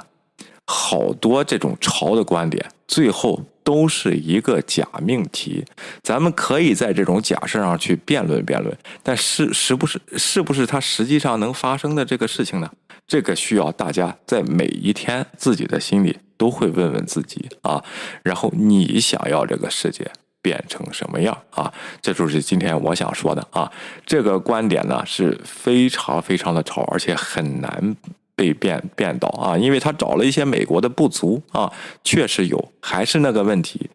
[0.72, 5.66] 好多这种潮的观点，最后都是一个假命题。
[6.04, 12.70] 咱们可以在这种假设上去辩论辩论，但是是不是是不是它实际上能发生的这个事情呢？
[13.08, 17.84] 这个需要大家在每一天自己的心里都会问问自己啊，
[18.22, 20.12] 然后你想要这个世界。
[20.42, 21.70] 变成什么样啊？
[22.02, 23.70] 这就是今天我想说的啊。
[24.06, 27.94] 这个观点呢是非常非常的潮，而且很难
[28.40, 29.58] 被变变倒啊。
[29.58, 31.70] 因为他找了一些美国的不足啊，
[32.06, 33.90] 确实有，还是那个问题。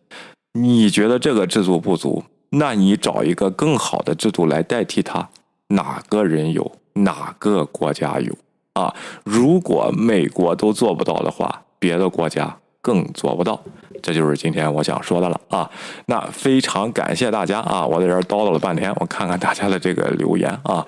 [0.53, 5.31] 你觉得这个制度不足，那你找一个更好的制度来代替它，
[5.69, 8.37] 哪个人有，哪个国家有
[8.75, 8.95] 啊？
[9.25, 13.59] 如果美国都做不到的话，别的国家更做不到。
[14.03, 15.71] 这就是今天我想说的了啊！
[16.07, 17.87] 那非常感谢大家啊！
[17.87, 20.87] 我在这叨叨了半天，我看看大家的这个留言啊。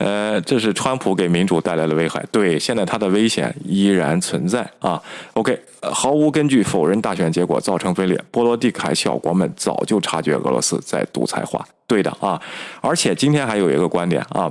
[0.00, 5.00] 呃，这是川普给民主带来的危害，对，现在他的危险依然存在啊。
[5.34, 12.40] OK，毫无根据否认大选结果造成分裂，波罗的海小国们早就察觉俄罗斯在独裁化，对的啊。
[12.80, 14.50] 而且今天还有一个观点啊。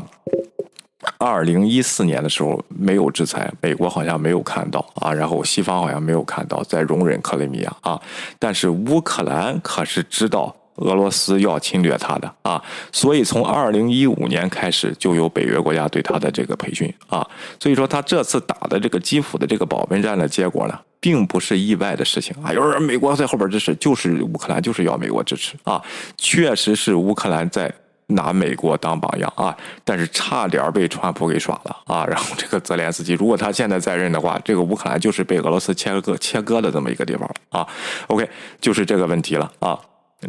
[1.18, 8.00] 二零一四年的时候没有制裁，美国好像没有看到啊，然后西方好像没有看到在容忍克里米亚啊，
[8.38, 12.62] 但是乌克兰可是知道俄罗斯要侵略他的啊，
[12.92, 17.26] 所以从二零一五年开始就有北约国家对他的这个培训啊，
[17.60, 25.82] 所以说他这次打的这个基辅的这个保卫战的结果呢，并不是意外的事情啊，有人美国在后边支持，就是乌克兰就是要美国支持啊，
[26.18, 27.74] 确实是乌克兰在。
[28.12, 32.04] 拿美国当榜样啊，但是差点被川普给耍了啊！
[32.10, 37.68] 然后这个泽连斯基，如果他现在在任的话，这个乌克兰就是被俄罗斯切割切割的这么一个地方啊。
[38.08, 38.28] OK，
[38.60, 39.80] 就是这个问题了啊。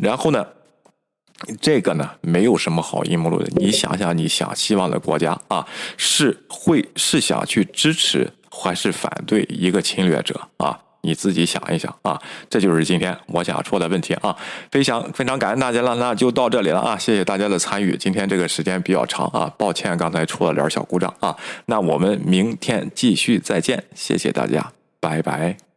[0.01, 0.47] 然后呢，
[1.61, 3.51] 这个呢没有什么好阴谋论的。
[3.57, 10.79] 你想想，你想希望的国家啊，是会是想去支持还是反对一个侵略者啊？
[11.03, 14.37] 你自己想一想啊，这就是今天我想说的问题啊。
[14.71, 17.97] 非常非常感恩大家了，那就到这里了啊，谢谢大家的参与。
[17.97, 21.35] 今天这个时间比较长啊，抱歉刚才出了点小故障啊。
[21.65, 25.70] 那我们明天继续再见，谢谢大家，拜拜。